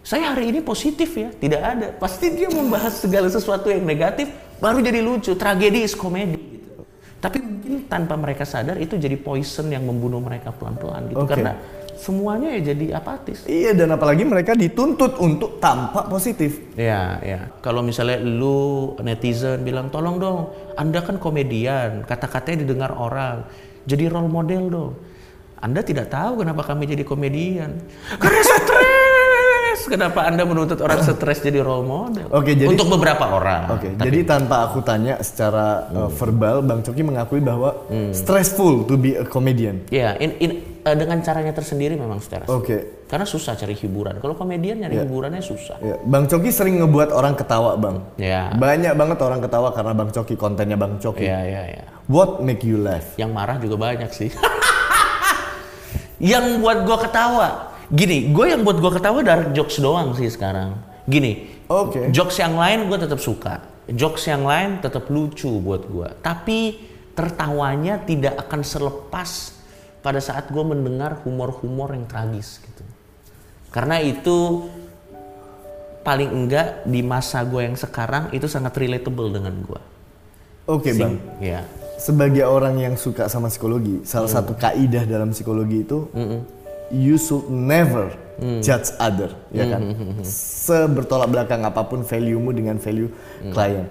Saya 0.06 0.34
hari 0.34 0.54
ini 0.54 0.62
positif 0.62 1.18
ya, 1.18 1.30
tidak 1.34 1.62
ada. 1.62 1.86
Pasti 1.98 2.30
dia 2.34 2.46
membahas 2.46 2.94
segala 2.94 3.26
sesuatu 3.26 3.70
yang 3.70 3.82
negatif 3.82 4.30
baru 4.62 4.78
jadi 4.82 5.02
lucu. 5.02 5.34
Tragedi 5.34 5.82
is 5.82 5.94
komedi. 5.98 6.38
Gitu. 6.38 6.82
Tapi 7.18 7.38
mungkin 7.42 7.90
tanpa 7.90 8.14
mereka 8.14 8.46
sadar 8.46 8.78
itu 8.78 8.94
jadi 8.94 9.18
poison 9.18 9.66
yang 9.66 9.82
membunuh 9.82 10.22
mereka 10.22 10.54
pelan-pelan 10.54 11.10
gitu. 11.10 11.18
Oke. 11.22 11.34
Karena 11.34 11.58
semuanya 11.96 12.52
ya 12.54 12.72
jadi 12.72 12.96
apatis. 12.96 13.44
Iya 13.44 13.72
dan 13.72 13.90
apalagi 13.90 14.22
mereka 14.22 14.52
dituntut 14.52 15.16
untuk 15.16 15.58
tampak 15.58 16.06
positif. 16.06 16.60
Ya, 16.76 17.18
ya. 17.20 17.50
Kalau 17.60 17.80
misalnya 17.80 18.20
lu 18.20 18.94
netizen 19.00 19.60
bilang, 19.60 19.88
tolong 19.88 20.16
dong, 20.16 20.38
Anda 20.74 21.00
kan 21.00 21.16
komedian, 21.16 22.04
kata-katanya 22.04 22.62
didengar 22.62 22.92
orang, 22.92 23.48
jadi 23.84 24.08
role 24.08 24.28
model 24.28 24.62
dong. 24.68 24.92
Anda 25.56 25.80
tidak 25.80 26.12
tahu 26.12 26.44
kenapa 26.44 26.62
kami 26.62 26.84
jadi 26.84 27.02
komedian. 27.02 27.80
Karena 28.22 28.42
stres. 28.44 29.80
Kenapa 29.88 30.24
Anda 30.24 30.44
menuntut 30.44 30.80
orang 30.80 31.00
stres 31.00 31.40
jadi 31.40 31.60
role 31.60 31.84
model? 31.84 32.26
Oke, 32.28 32.52
jadi- 32.52 32.68
untuk 32.68 32.92
beberapa 32.92 33.24
orang. 33.24 33.72
Oke, 33.72 33.88
Tapi- 33.92 34.04
jadi 34.04 34.18
tanpa 34.24 34.68
aku 34.68 34.80
tanya 34.80 35.16
secara 35.20 35.88
uh, 35.90 36.08
verbal, 36.08 36.60
Bang 36.60 36.80
Coki 36.80 37.00
mengakui 37.00 37.40
bahwa 37.40 37.88
stressful 38.12 38.84
to 38.84 38.96
be 38.96 39.14
a 39.14 39.24
comedian. 39.24 39.80
ya, 39.88 40.12
in- 40.16 40.36
in- 40.38 40.75
eh, 40.86 40.94
dengan 40.94 41.18
caranya 41.18 41.50
tersendiri 41.50 41.98
memang 41.98 42.22
stres. 42.22 42.46
Oke, 42.46 43.04
Karena 43.10 43.26
susah 43.26 43.58
cari 43.58 43.74
hiburan. 43.74 44.22
Kalau 44.22 44.38
komedian 44.38 44.78
nyari 44.78 45.02
hiburannya 45.02 45.42
susah. 45.42 45.82
ya. 45.82 45.98
Bang 46.06 46.30
Coki 46.30 46.54
sering 46.54 46.78
ngebuat 46.78 47.10
orang 47.10 47.34
ketawa, 47.34 47.74
Bang. 47.74 48.06
Ya, 48.14 48.54
Banyak 48.54 48.94
banget 48.94 49.18
orang 49.18 49.42
ketawa 49.42 49.74
karena 49.74 49.92
Bang 49.98 50.10
Coki, 50.14 50.38
kontennya 50.38 50.78
Bang 50.78 51.02
Coki. 51.02 51.26
ya, 51.26 51.42
ya, 51.42 51.62
ya. 51.66 51.84
What 52.06 52.38
make 52.46 52.62
you 52.62 52.78
laugh? 52.78 53.18
Yang 53.18 53.30
marah 53.34 53.58
juga 53.58 53.74
banyak 53.82 54.10
sih. 54.14 54.30
yang 56.32 56.62
buat 56.62 56.86
gua 56.86 56.98
ketawa. 57.02 57.48
Gini, 57.90 58.30
gue 58.34 58.46
yang 58.50 58.62
buat 58.62 58.78
gua 58.78 58.94
ketawa 58.94 59.22
dark 59.22 59.54
jokes 59.54 59.78
doang 59.82 60.14
sih 60.14 60.30
sekarang. 60.30 60.74
Gini, 61.06 61.62
Oke. 61.70 62.10
jokes 62.10 62.38
yang 62.38 62.54
lain 62.58 62.86
gue 62.90 62.98
tetap 62.98 63.18
suka. 63.22 63.62
Jokes 63.86 64.26
yang 64.26 64.42
lain 64.42 64.82
tetap 64.82 65.06
lucu 65.06 65.50
buat 65.62 65.86
gua. 65.86 66.14
Tapi 66.18 66.74
tertawanya 67.14 68.02
tidak 68.02 68.34
akan 68.42 68.60
selepas 68.66 69.55
pada 70.06 70.22
saat 70.22 70.46
gue 70.46 70.62
mendengar 70.62 71.18
humor-humor 71.26 71.90
yang 71.90 72.06
tragis 72.06 72.62
gitu. 72.62 72.86
Karena 73.74 73.98
itu 73.98 74.70
paling 76.00 76.30
enggak 76.30 76.86
di 76.86 77.02
masa 77.02 77.42
gue 77.42 77.66
yang 77.66 77.74
sekarang 77.74 78.30
itu 78.30 78.46
sangat 78.46 78.78
relatable 78.78 79.34
dengan 79.34 79.58
gua. 79.66 79.82
Oke, 80.70 80.94
Sing- 80.94 81.02
Bang. 81.02 81.42
Ya. 81.42 81.66
Sebagai 81.98 82.46
orang 82.46 82.78
yang 82.78 82.94
suka 82.94 83.26
sama 83.26 83.50
psikologi, 83.50 84.06
salah 84.06 84.30
Hmm. 84.30 84.38
satu 84.38 84.52
kaidah 84.54 85.02
dalam 85.02 85.34
psikologi 85.34 85.82
itu 85.82 86.06
you 86.86 87.18
should 87.18 87.50
never 87.50 88.14
Hmm. 88.38 88.62
judge 88.62 88.94
other, 88.98 89.34
ya 89.50 89.66
kan? 89.66 89.80
Sebertolak 90.22 91.26
belakang 91.26 91.64
apa 91.64 91.82
pun 91.82 92.04
value-mu 92.04 92.52
dengan 92.52 92.78
value 92.78 93.10
Hmm. 93.42 93.50
klien. 93.50 93.86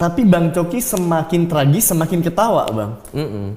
Tapi 0.00 0.24
Bang 0.24 0.48
Coki 0.48 0.80
semakin 0.80 1.44
tragis 1.44 1.92
semakin 1.92 2.24
ketawa, 2.24 2.64
Bang. 2.72 2.92
Mm-mm. 3.12 3.52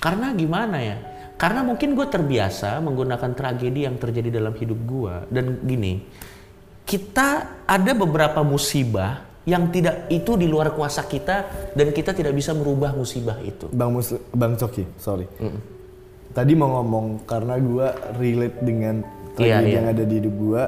Karena 0.00 0.32
gimana 0.32 0.80
ya? 0.80 0.96
Karena 1.36 1.60
mungkin 1.60 1.92
gue 1.92 2.08
terbiasa 2.08 2.80
menggunakan 2.80 3.36
tragedi 3.36 3.84
yang 3.84 4.00
terjadi 4.00 4.40
dalam 4.40 4.56
hidup 4.56 4.80
gue 4.88 5.14
dan 5.28 5.60
gini, 5.60 6.02
kita 6.88 7.60
ada 7.68 7.92
beberapa 7.92 8.40
musibah 8.40 9.28
yang 9.44 9.68
tidak 9.68 10.08
itu 10.08 10.40
di 10.40 10.48
luar 10.48 10.72
kuasa 10.72 11.04
kita 11.04 11.36
dan 11.76 11.92
kita 11.92 12.16
tidak 12.16 12.32
bisa 12.32 12.56
merubah 12.56 12.96
musibah 12.96 13.36
itu. 13.44 13.68
Bang 13.68 13.92
Mus 13.92 14.16
Bang 14.32 14.56
Coki, 14.56 14.88
sorry. 14.96 15.28
Tadi 16.32 16.52
mau 16.56 16.80
ngomong 16.80 17.28
karena 17.28 17.56
gua 17.60 17.92
relate 18.16 18.56
dengan 18.64 19.04
tragedi 19.36 19.48
Iya, 19.48 19.58
iya. 19.64 19.76
yang 19.80 19.86
ada 19.88 20.04
di 20.04 20.14
hidup 20.20 20.34
gua, 20.36 20.62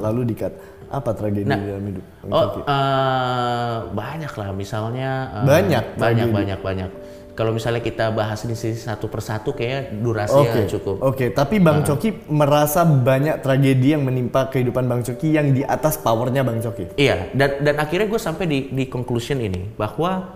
lalu 0.00 0.36
dikat 0.36 0.52
apa 0.88 1.10
tragedi 1.12 1.44
Nah, 1.44 1.58
dalam 1.58 1.84
hidup 1.84 2.04
Oh, 2.24 2.42
Coki? 2.42 2.60
eh, 2.62 3.76
banyak 3.90 4.32
lah 4.32 4.48
misalnya. 4.50 5.10
eh, 5.32 5.44
Banyak 5.44 5.84
banyak, 5.94 6.26
tragedi. 6.26 6.32
banyak, 6.32 6.60
banyak. 6.60 6.90
Kalau 7.32 7.52
misalnya 7.52 7.78
kita 7.78 8.08
bahas 8.10 8.40
di 8.40 8.56
sini 8.56 8.72
satu 8.72 9.06
persatu, 9.06 9.52
kayak 9.52 9.92
durasinya 9.94 10.64
cukup. 10.64 11.04
oke. 11.04 11.26
Tapi 11.30 11.60
Bang 11.60 11.84
Coki 11.84 12.24
merasa 12.26 12.80
banyak 12.80 13.44
tragedi 13.44 13.92
yang 13.92 14.02
menimpa 14.02 14.48
kehidupan 14.48 14.86
Bang 14.86 15.04
Coki 15.04 15.36
yang 15.36 15.52
di 15.52 15.60
atas 15.60 16.00
powernya 16.00 16.40
Bang 16.40 16.58
Coki. 16.58 16.96
Iya, 16.96 17.28
dan 17.32 17.60
dan 17.60 17.76
akhirnya 17.76 18.08
gue 18.08 18.16
sampai 18.16 18.44
di 18.46 18.58
di 18.72 18.88
conclusion 18.88 19.36
ini 19.36 19.68
bahwa 19.76 20.32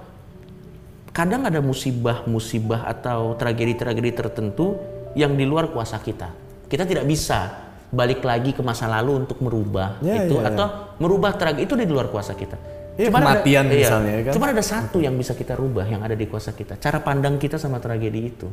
kadang 1.10 1.42
ada 1.42 1.58
musibah-musibah 1.58 2.84
atau 2.84 3.32
tragedi-tragedi 3.32 4.12
tertentu 4.12 4.76
yang 5.12 5.32
di 5.32 5.42
luar 5.42 5.72
kuasa 5.72 5.96
kita. 5.98 6.28
Kita 6.68 6.84
tidak 6.84 7.02
bisa 7.02 7.69
balik 7.90 8.22
lagi 8.22 8.54
ke 8.54 8.62
masa 8.62 8.86
lalu 8.86 9.26
untuk 9.26 9.42
merubah 9.42 9.98
Ya, 9.98 10.22
itu 10.22 10.38
ya, 10.38 10.46
ya. 10.46 10.54
atau 10.54 10.66
merubah 11.02 11.34
tragedi 11.34 11.66
itu 11.66 11.74
di 11.74 11.86
luar 11.90 12.06
kuasa 12.06 12.38
kita. 12.38 12.54
Iya, 12.94 13.10
Cuman 13.10 13.20
ada- 13.22 13.28
kematian 13.42 13.64
iya, 13.66 13.74
misalnya, 13.76 14.12
ya 14.12 14.22
kan? 14.28 14.32
Cuman 14.38 14.48
ada 14.54 14.64
satu 14.64 14.98
yang 15.02 15.14
bisa 15.18 15.32
kita 15.34 15.54
rubah 15.58 15.86
yang 15.86 16.02
ada 16.02 16.14
di 16.14 16.26
kuasa 16.26 16.54
kita. 16.54 16.78
Cara 16.78 17.02
pandang 17.02 17.34
kita 17.36 17.58
sama 17.58 17.82
tragedi 17.82 18.20
itu. 18.22 18.46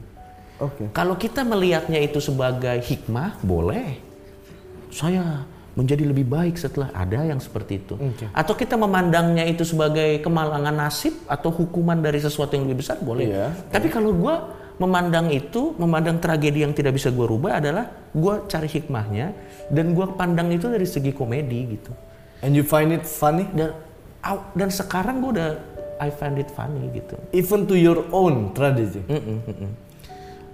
Oke. 0.58 0.90
Kalau 0.90 1.14
kita 1.14 1.46
melihatnya 1.46 2.02
itu 2.02 2.18
sebagai 2.18 2.82
hikmah, 2.82 3.38
boleh. 3.46 4.02
Saya 4.90 5.46
menjadi 5.78 6.10
lebih 6.10 6.26
baik 6.26 6.58
setelah 6.58 6.90
ada 6.90 7.22
yang 7.22 7.38
seperti 7.38 7.86
itu. 7.86 7.94
Atau 8.34 8.58
kita 8.58 8.74
memandangnya 8.74 9.46
itu 9.46 9.62
sebagai 9.62 10.18
kemalangan 10.26 10.74
nasib 10.74 11.14
atau 11.30 11.54
hukuman 11.54 12.02
dari 12.02 12.18
sesuatu 12.18 12.58
yang 12.58 12.66
lebih 12.66 12.82
besar, 12.82 12.98
boleh. 12.98 13.30
Iya. 13.30 13.54
Tapi 13.70 13.86
kalau 13.94 14.10
gua 14.18 14.50
memandang 14.78 15.34
itu, 15.34 15.74
memandang 15.78 16.22
tragedi 16.22 16.62
yang 16.62 16.74
tidak 16.74 16.98
bisa 16.98 17.10
gua 17.10 17.26
rubah 17.26 17.58
adalah 17.58 17.90
gua 18.14 18.46
cari 18.46 18.70
hikmahnya 18.70 19.34
dan 19.74 19.98
gua 19.98 20.14
pandang 20.14 20.54
itu 20.54 20.70
dari 20.70 20.86
segi 20.86 21.12
komedi 21.14 21.78
gitu. 21.78 21.92
And 22.46 22.54
you 22.54 22.62
find 22.62 22.94
it 22.94 23.04
funny 23.06 23.50
Dan 23.52 23.74
dan 24.54 24.70
sekarang 24.70 25.22
gua 25.22 25.32
udah 25.34 25.52
I 25.98 26.14
find 26.14 26.38
it 26.38 26.54
funny 26.54 26.94
gitu. 26.94 27.18
even 27.34 27.66
to 27.66 27.74
your 27.74 28.06
own 28.14 28.54
tragedy. 28.54 29.02
Mm-mm, 29.10 29.38
mm-mm. 29.50 29.72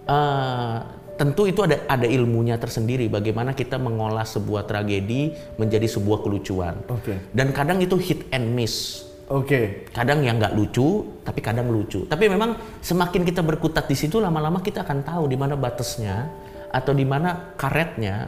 Eh, 0.04 0.78
tentu 1.16 1.48
itu 1.48 1.64
ada 1.64 1.80
ada 1.88 2.04
ilmunya 2.04 2.60
tersendiri 2.60 3.08
bagaimana 3.08 3.56
kita 3.56 3.80
mengolah 3.80 4.28
sebuah 4.28 4.68
tragedi 4.68 5.32
menjadi 5.56 5.88
sebuah 5.88 6.24
kelucuan. 6.24 6.76
Oke. 6.92 7.32
Dan 7.32 7.56
kadang 7.56 7.80
itu 7.80 7.96
hit 7.96 8.28
and 8.36 8.52
miss. 8.52 9.08
Oke. 9.32 9.88
Kadang 9.94 10.26
yang 10.26 10.42
nggak 10.42 10.56
lucu, 10.56 11.22
tapi 11.24 11.40
kadang 11.40 11.72
lucu. 11.72 12.04
Tapi 12.10 12.28
memang 12.28 12.60
semakin 12.84 13.24
kita 13.24 13.40
berkutat 13.40 13.88
di 13.88 13.96
situ, 13.96 14.20
lama-lama 14.20 14.60
kita 14.60 14.84
akan 14.84 15.00
tahu 15.06 15.24
di 15.32 15.38
mana 15.40 15.56
batasnya 15.56 16.28
atau 16.74 16.92
di 16.92 17.06
mana 17.06 17.54
karetnya 17.56 18.28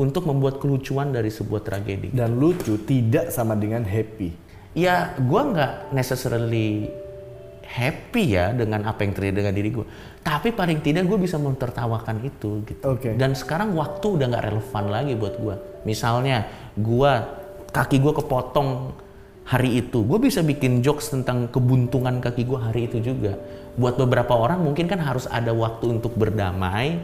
untuk 0.00 0.26
membuat 0.26 0.58
kelucuan 0.58 1.12
dari 1.12 1.28
sebuah 1.28 1.62
tragedi. 1.62 2.10
Dan 2.10 2.40
lucu 2.40 2.80
tidak 2.82 3.30
sama 3.30 3.54
dengan 3.54 3.84
happy. 3.86 4.34
Ya, 4.72 5.12
gua 5.20 5.52
nggak 5.52 5.72
necessarily 5.92 6.88
happy 7.72 8.36
ya 8.36 8.52
dengan 8.52 8.84
apa 8.84 9.00
yang 9.02 9.16
terjadi 9.16 9.36
dengan 9.40 9.54
diri 9.56 9.70
gue. 9.72 9.86
Tapi 10.20 10.52
paling 10.52 10.84
tidak 10.84 11.08
gue 11.08 11.18
bisa 11.18 11.40
mentertawakan 11.40 12.20
itu 12.20 12.62
gitu. 12.68 12.82
Oke. 12.84 13.16
Dan 13.16 13.32
sekarang 13.32 13.72
waktu 13.72 14.06
udah 14.20 14.26
nggak 14.28 14.44
relevan 14.52 14.84
lagi 14.92 15.12
buat 15.16 15.34
gue. 15.40 15.56
Misalnya 15.88 16.46
gue 16.76 17.12
kaki 17.72 17.96
gue 17.98 18.12
kepotong 18.12 18.68
hari 19.42 19.82
itu, 19.82 20.06
gue 20.06 20.18
bisa 20.22 20.40
bikin 20.40 20.80
jokes 20.80 21.10
tentang 21.10 21.50
kebuntungan 21.50 22.22
kaki 22.22 22.46
gue 22.46 22.58
hari 22.58 22.86
itu 22.86 23.02
juga. 23.02 23.34
Buat 23.74 23.98
beberapa 23.98 24.36
orang 24.36 24.62
mungkin 24.62 24.86
kan 24.86 25.00
harus 25.00 25.24
ada 25.26 25.50
waktu 25.50 25.98
untuk 25.98 26.14
berdamai 26.14 27.00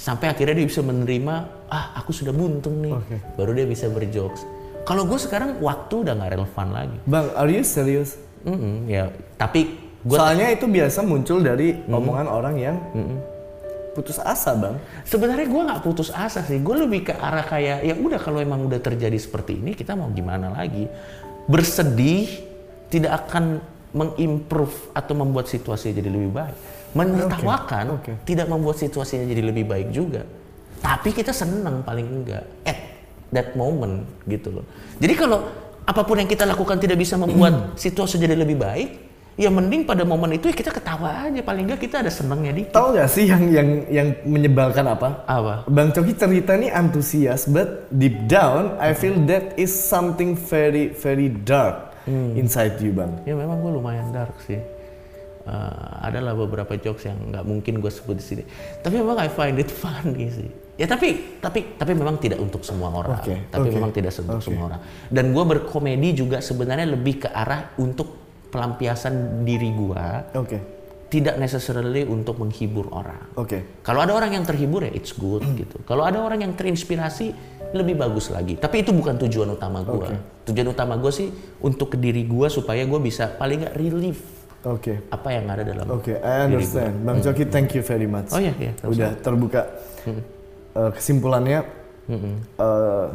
sampai 0.00 0.32
akhirnya 0.32 0.64
dia 0.64 0.68
bisa 0.68 0.80
menerima 0.80 1.34
ah 1.68 1.92
aku 2.00 2.10
sudah 2.10 2.32
buntung 2.32 2.80
nih, 2.80 2.96
Oke. 2.96 3.16
baru 3.36 3.52
dia 3.52 3.66
bisa 3.68 3.86
berjokes. 3.92 4.42
Kalau 4.88 5.04
gue 5.04 5.20
sekarang 5.20 5.60
waktu 5.60 6.08
udah 6.08 6.16
nggak 6.16 6.30
relevan 6.40 6.68
lagi. 6.72 6.96
Bang, 7.04 7.28
are 7.36 7.52
you 7.52 7.60
serious? 7.60 8.16
Mm-mm, 8.48 8.88
ya, 8.88 9.12
tapi 9.36 9.76
gue 10.00 10.16
Soalnya 10.16 10.48
itu 10.48 10.64
biasa 10.64 11.04
muncul 11.04 11.44
dari 11.44 11.76
omongan 11.84 12.26
orang 12.26 12.56
yang 12.56 12.76
putus 13.92 14.16
asa, 14.22 14.56
Bang. 14.56 14.80
sebenarnya 15.04 15.44
gue 15.44 15.62
nggak 15.68 15.82
putus 15.84 16.08
asa 16.16 16.40
sih. 16.48 16.56
Gue 16.64 16.80
lebih 16.80 17.10
ke 17.10 17.14
arah 17.20 17.44
kayak 17.44 17.84
ya 17.84 17.92
udah 17.92 18.16
kalau 18.16 18.40
emang 18.40 18.64
udah 18.64 18.80
terjadi 18.80 19.18
seperti 19.20 19.60
ini 19.60 19.76
kita 19.76 19.92
mau 19.92 20.08
gimana 20.08 20.48
lagi? 20.48 20.88
Bersedih 21.50 22.46
tidak 22.86 23.26
akan 23.26 23.58
mengimprove 23.90 24.94
atau 24.94 25.18
membuat 25.18 25.50
situasi 25.50 25.90
jadi 25.90 26.06
lebih 26.06 26.30
baik. 26.30 26.56
Menertawakan 26.94 27.98
oke. 27.98 28.12
tidak 28.26 28.46
membuat 28.46 28.78
situasinya 28.78 29.26
jadi 29.26 29.42
lebih 29.42 29.66
baik 29.66 29.88
juga. 29.90 30.22
Tapi 30.78 31.10
kita 31.10 31.34
seneng 31.34 31.82
paling 31.82 32.06
enggak 32.06 32.46
at 32.62 32.78
that 33.34 33.54
moment 33.58 34.06
gitu 34.26 34.62
loh. 34.62 34.66
Jadi 35.02 35.14
kalau 35.18 35.46
apa 35.86 36.02
pun 36.06 36.22
yang 36.22 36.30
kita 36.30 36.46
lakukan 36.46 36.78
tidak 36.78 36.98
bisa 36.98 37.18
membuat 37.18 37.54
situasi 37.82 38.18
jadi 38.18 38.38
lebih 38.38 38.58
baik, 38.58 39.09
ya 39.40 39.48
mending 39.48 39.88
pada 39.88 40.04
momen 40.04 40.36
itu 40.36 40.52
ya 40.52 40.54
kita 40.54 40.68
ketawa 40.68 41.24
aja 41.24 41.40
paling 41.40 41.64
enggak 41.64 41.80
kita 41.80 42.04
ada 42.04 42.12
senengnya 42.12 42.52
dikit. 42.52 42.76
Tahu 42.76 42.88
gak 42.92 43.08
sih 43.08 43.24
yang 43.24 43.48
yang 43.48 43.68
yang 43.88 44.08
menyebalkan 44.28 44.84
apa? 44.84 45.24
Apa? 45.24 45.64
Bang 45.64 45.96
Coki 45.96 46.12
cerita 46.12 46.60
nih 46.60 46.68
antusias, 46.68 47.48
but 47.48 47.88
deep 47.88 48.28
down 48.28 48.76
I 48.76 48.92
feel 48.92 49.16
that 49.32 49.56
is 49.56 49.72
something 49.72 50.36
very 50.36 50.92
very 50.92 51.32
dark 51.32 51.96
inside 52.36 52.76
you, 52.84 52.92
Bang. 52.92 53.24
Ya 53.24 53.32
memang 53.32 53.64
gue 53.64 53.72
lumayan 53.72 54.12
dark 54.12 54.36
sih. 54.44 54.60
Eh, 55.40 55.88
adalah 56.04 56.36
beberapa 56.36 56.76
jokes 56.76 57.08
yang 57.08 57.16
nggak 57.32 57.44
mungkin 57.48 57.80
gue 57.80 57.88
sebut 57.88 58.12
di 58.12 58.24
sini. 58.24 58.42
Tapi 58.84 59.00
memang 59.00 59.16
I 59.24 59.32
find 59.32 59.56
it 59.56 59.72
funny 59.80 60.28
sih. 60.28 60.48
Ya 60.76 60.84
tapi 60.84 61.40
tapi 61.40 61.80
tapi 61.80 61.96
memang 61.96 62.20
tidak 62.20 62.44
untuk 62.44 62.60
semua 62.60 62.92
orang. 62.92 63.24
Oke, 63.24 63.48
tapi 63.48 63.72
oke, 63.72 63.76
memang 63.80 63.92
tidak 63.92 64.12
untuk 64.20 64.36
oke. 64.36 64.44
semua 64.44 64.64
orang. 64.68 64.80
Dan 65.08 65.32
gue 65.32 65.44
berkomedi 65.44 66.12
juga 66.12 66.44
sebenarnya 66.44 66.92
lebih 66.92 67.24
ke 67.24 67.28
arah 67.32 67.72
untuk 67.80 68.19
pelampiasan 68.50 69.46
diri 69.46 69.70
gue, 69.72 70.06
Oke. 70.36 70.58
tidak 71.08 71.38
necessarily 71.38 72.02
untuk 72.06 72.38
menghibur 72.42 72.90
orang. 72.90 73.30
Oke. 73.38 73.82
Kalau 73.86 74.02
ada 74.02 74.12
orang 74.14 74.36
yang 74.36 74.44
terhibur 74.46 74.82
ya 74.82 74.92
it's 74.92 75.14
good 75.14 75.42
gitu. 75.54 75.78
Kalau 75.86 76.02
ada 76.02 76.18
orang 76.20 76.42
yang 76.42 76.52
terinspirasi 76.58 77.32
lebih 77.70 77.94
bagus 77.98 78.34
lagi. 78.34 78.58
Tapi 78.58 78.82
itu 78.82 78.90
bukan 78.90 79.14
tujuan 79.26 79.54
utama 79.54 79.86
gue. 79.86 80.10
Oke. 80.10 80.14
Tujuan 80.50 80.68
utama 80.74 80.98
gue 80.98 81.12
sih 81.14 81.30
untuk 81.62 81.94
ke 81.94 81.96
diri 81.98 82.26
gue 82.26 82.46
supaya 82.50 82.82
gue 82.82 83.00
bisa 83.02 83.30
paling 83.38 83.62
nggak 83.62 83.74
relief 83.78 84.18
Oke. 84.66 85.08
apa 85.08 85.28
yang 85.32 85.46
ada 85.48 85.62
dalam. 85.62 85.86
Oke, 85.88 86.18
I 86.20 86.50
understand. 86.50 87.06
Bang 87.06 87.22
Coki, 87.24 87.48
thank 87.48 87.72
you 87.72 87.80
very 87.80 88.10
much. 88.10 88.28
Oh 88.34 88.42
iya 88.42 88.52
iya. 88.58 88.72
Udah 88.84 89.14
terbuka. 89.22 89.62
Eh, 90.70 90.90
kesimpulannya, 90.94 91.66
eh, 92.06 93.06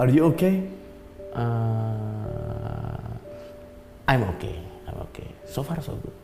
are 0.00 0.08
you 0.08 0.24
okay? 0.32 0.79
Uh, 1.30 3.10
I'm 4.10 4.22
okay. 4.34 4.58
I'm 4.90 4.98
okay. 5.10 5.28
So 5.46 5.62
far 5.62 5.78
so 5.82 5.94
good. 5.94 6.16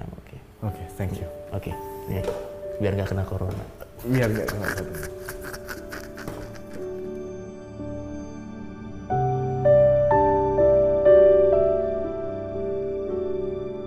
I'm 0.00 0.08
okay. 0.24 0.40
Oke, 0.64 0.82
thank 0.96 1.20
you. 1.20 1.28
Oke. 1.52 1.72
Nih, 2.08 2.24
biar 2.80 2.96
nggak 2.96 3.12
kena 3.12 3.24
corona. 3.28 3.64
Biar 4.04 4.28
gak 4.32 4.48
kena 4.48 4.68